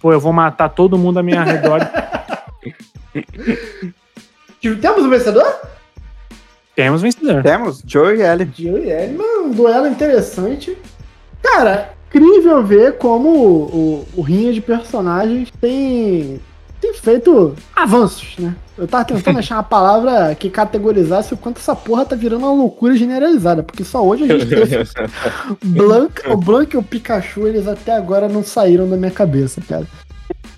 [0.00, 1.80] pô, eu vou matar todo mundo a minha redor.
[4.80, 5.44] Temos um vencedor?
[6.74, 7.42] Temos vencedor.
[7.42, 8.50] Temos Joe e Ellie.
[8.54, 10.76] Jill e Ellie, mas um duelo interessante.
[11.42, 16.40] Cara, incrível ver como o, o, o Rinha de Personagens tem,
[16.80, 18.54] tem feito avanços, né?
[18.76, 22.52] Eu tava tentando achar uma palavra que categorizasse o quanto essa porra tá virando uma
[22.52, 24.84] loucura generalizada, porque só hoje a gente teve
[25.64, 29.86] Blanca, o Blanca e o Pikachu, eles até agora não saíram da minha cabeça, cara.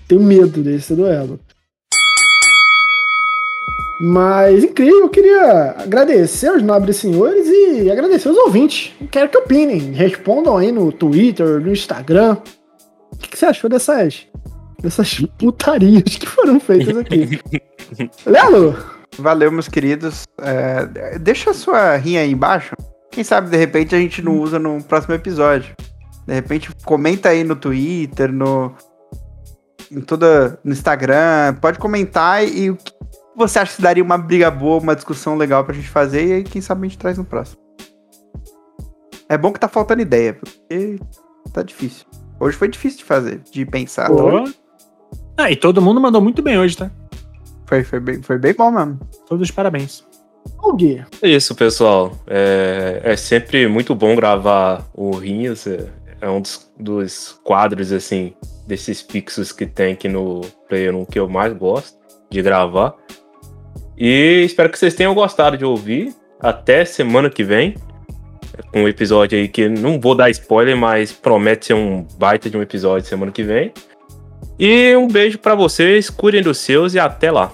[0.07, 1.39] Tenho medo desse duelo.
[3.99, 8.93] Mas incrível, eu queria agradecer aos nobres senhores e agradecer aos ouvintes.
[9.09, 12.37] Quero que opinem, respondam aí no Twitter, no Instagram.
[13.11, 14.27] O que, que você achou dessas,
[14.79, 17.41] dessas putarias que foram feitas aqui?
[18.25, 18.75] Lelo,
[19.17, 20.25] Valeu, meus queridos.
[20.39, 22.75] É, deixa a sua rinha aí embaixo.
[23.11, 25.75] Quem sabe, de repente, a gente não usa no próximo episódio.
[26.25, 28.75] De repente, comenta aí no Twitter, no,
[29.91, 31.55] em toda, no Instagram.
[31.59, 32.91] Pode comentar e o que
[33.37, 36.25] você acha que daria uma briga boa, uma discussão legal pra gente fazer.
[36.25, 37.61] E aí, quem sabe, a gente traz no próximo.
[39.29, 40.99] É bom que tá faltando ideia, porque
[41.53, 42.05] tá difícil.
[42.39, 44.07] Hoje foi difícil de fazer, de pensar.
[44.07, 44.45] Pô.
[45.37, 46.89] Ah, e todo mundo mandou muito bem hoje, tá?
[47.67, 48.99] Foi, foi, bem, foi bem bom mesmo.
[49.27, 50.03] Todos os parabéns.
[50.63, 51.05] o Gui.
[51.21, 52.17] É isso, pessoal.
[52.25, 55.67] É, é sempre muito bom gravar o Rinhas.
[55.67, 55.87] É,
[56.21, 58.33] é um dos, dos quadros, assim,
[58.65, 61.97] desses fixos que tem aqui no Player 1 que eu mais gosto
[62.31, 62.95] de gravar.
[63.97, 66.13] E espero que vocês tenham gostado de ouvir.
[66.39, 67.75] Até semana que vem.
[68.73, 72.61] Um episódio aí que não vou dar spoiler, mas promete ser um baita de um
[72.61, 73.73] episódio semana que vem.
[74.59, 77.51] E um beijo pra vocês, cuidem dos seus e até lá.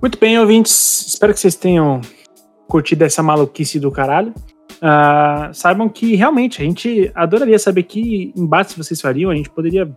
[0.00, 1.06] Muito bem, ouvintes.
[1.06, 2.00] Espero que vocês tenham
[2.68, 4.34] curtido essa maluquice do caralho.
[4.82, 9.30] Ah, saibam que realmente a gente adoraria saber que embates vocês fariam.
[9.30, 9.90] A gente poderia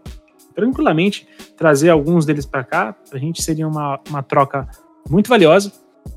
[0.57, 2.95] tranquilamente trazer alguns deles para cá.
[3.13, 4.67] A gente seria uma, uma troca
[5.07, 5.71] muito valiosa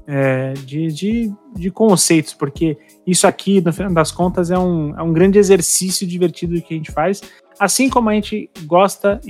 [0.07, 5.03] é, de, de, de, conceitos, porque isso aqui, no final das contas, é um, é
[5.03, 7.21] um grande exercício divertido que a gente faz.
[7.59, 9.21] Assim como a gente gosta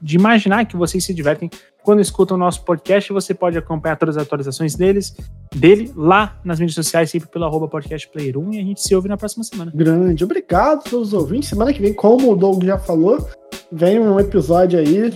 [0.00, 1.50] de imaginar que vocês se divertem
[1.82, 5.16] quando escutam o nosso podcast, você pode acompanhar todas as atualizações deles,
[5.52, 9.16] dele lá nas mídias sociais, sempre pelo arroba podcastplayer1 e a gente se ouve na
[9.16, 9.72] próxima semana.
[9.74, 11.48] Grande, obrigado pelos ouvintes.
[11.48, 13.26] Semana que vem, como o Doug já falou,
[13.72, 15.12] vem um episódio aí.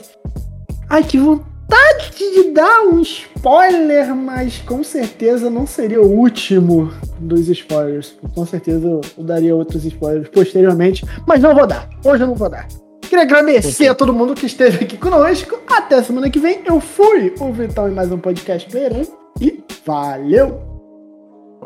[0.89, 7.49] Ai, que vontade de dar um spoiler, mas com certeza não seria o último dos
[7.49, 8.17] spoilers.
[8.35, 11.89] Com certeza eu daria outros spoilers posteriormente, mas não vou dar.
[12.05, 12.69] Hoje eu não vou dar.
[13.03, 15.59] Queria agradecer a todo mundo que esteve aqui conosco.
[15.69, 16.63] Até semana que vem.
[16.65, 19.03] Eu fui o Vitão em mais um podcast Beirão.
[19.41, 20.61] E valeu!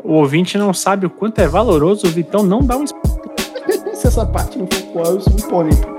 [0.03, 2.85] O ouvinte não sabe o quanto é valoroso, o Vitão não dá um
[3.93, 5.98] Se essa parte não for qual, eu sou um pônei.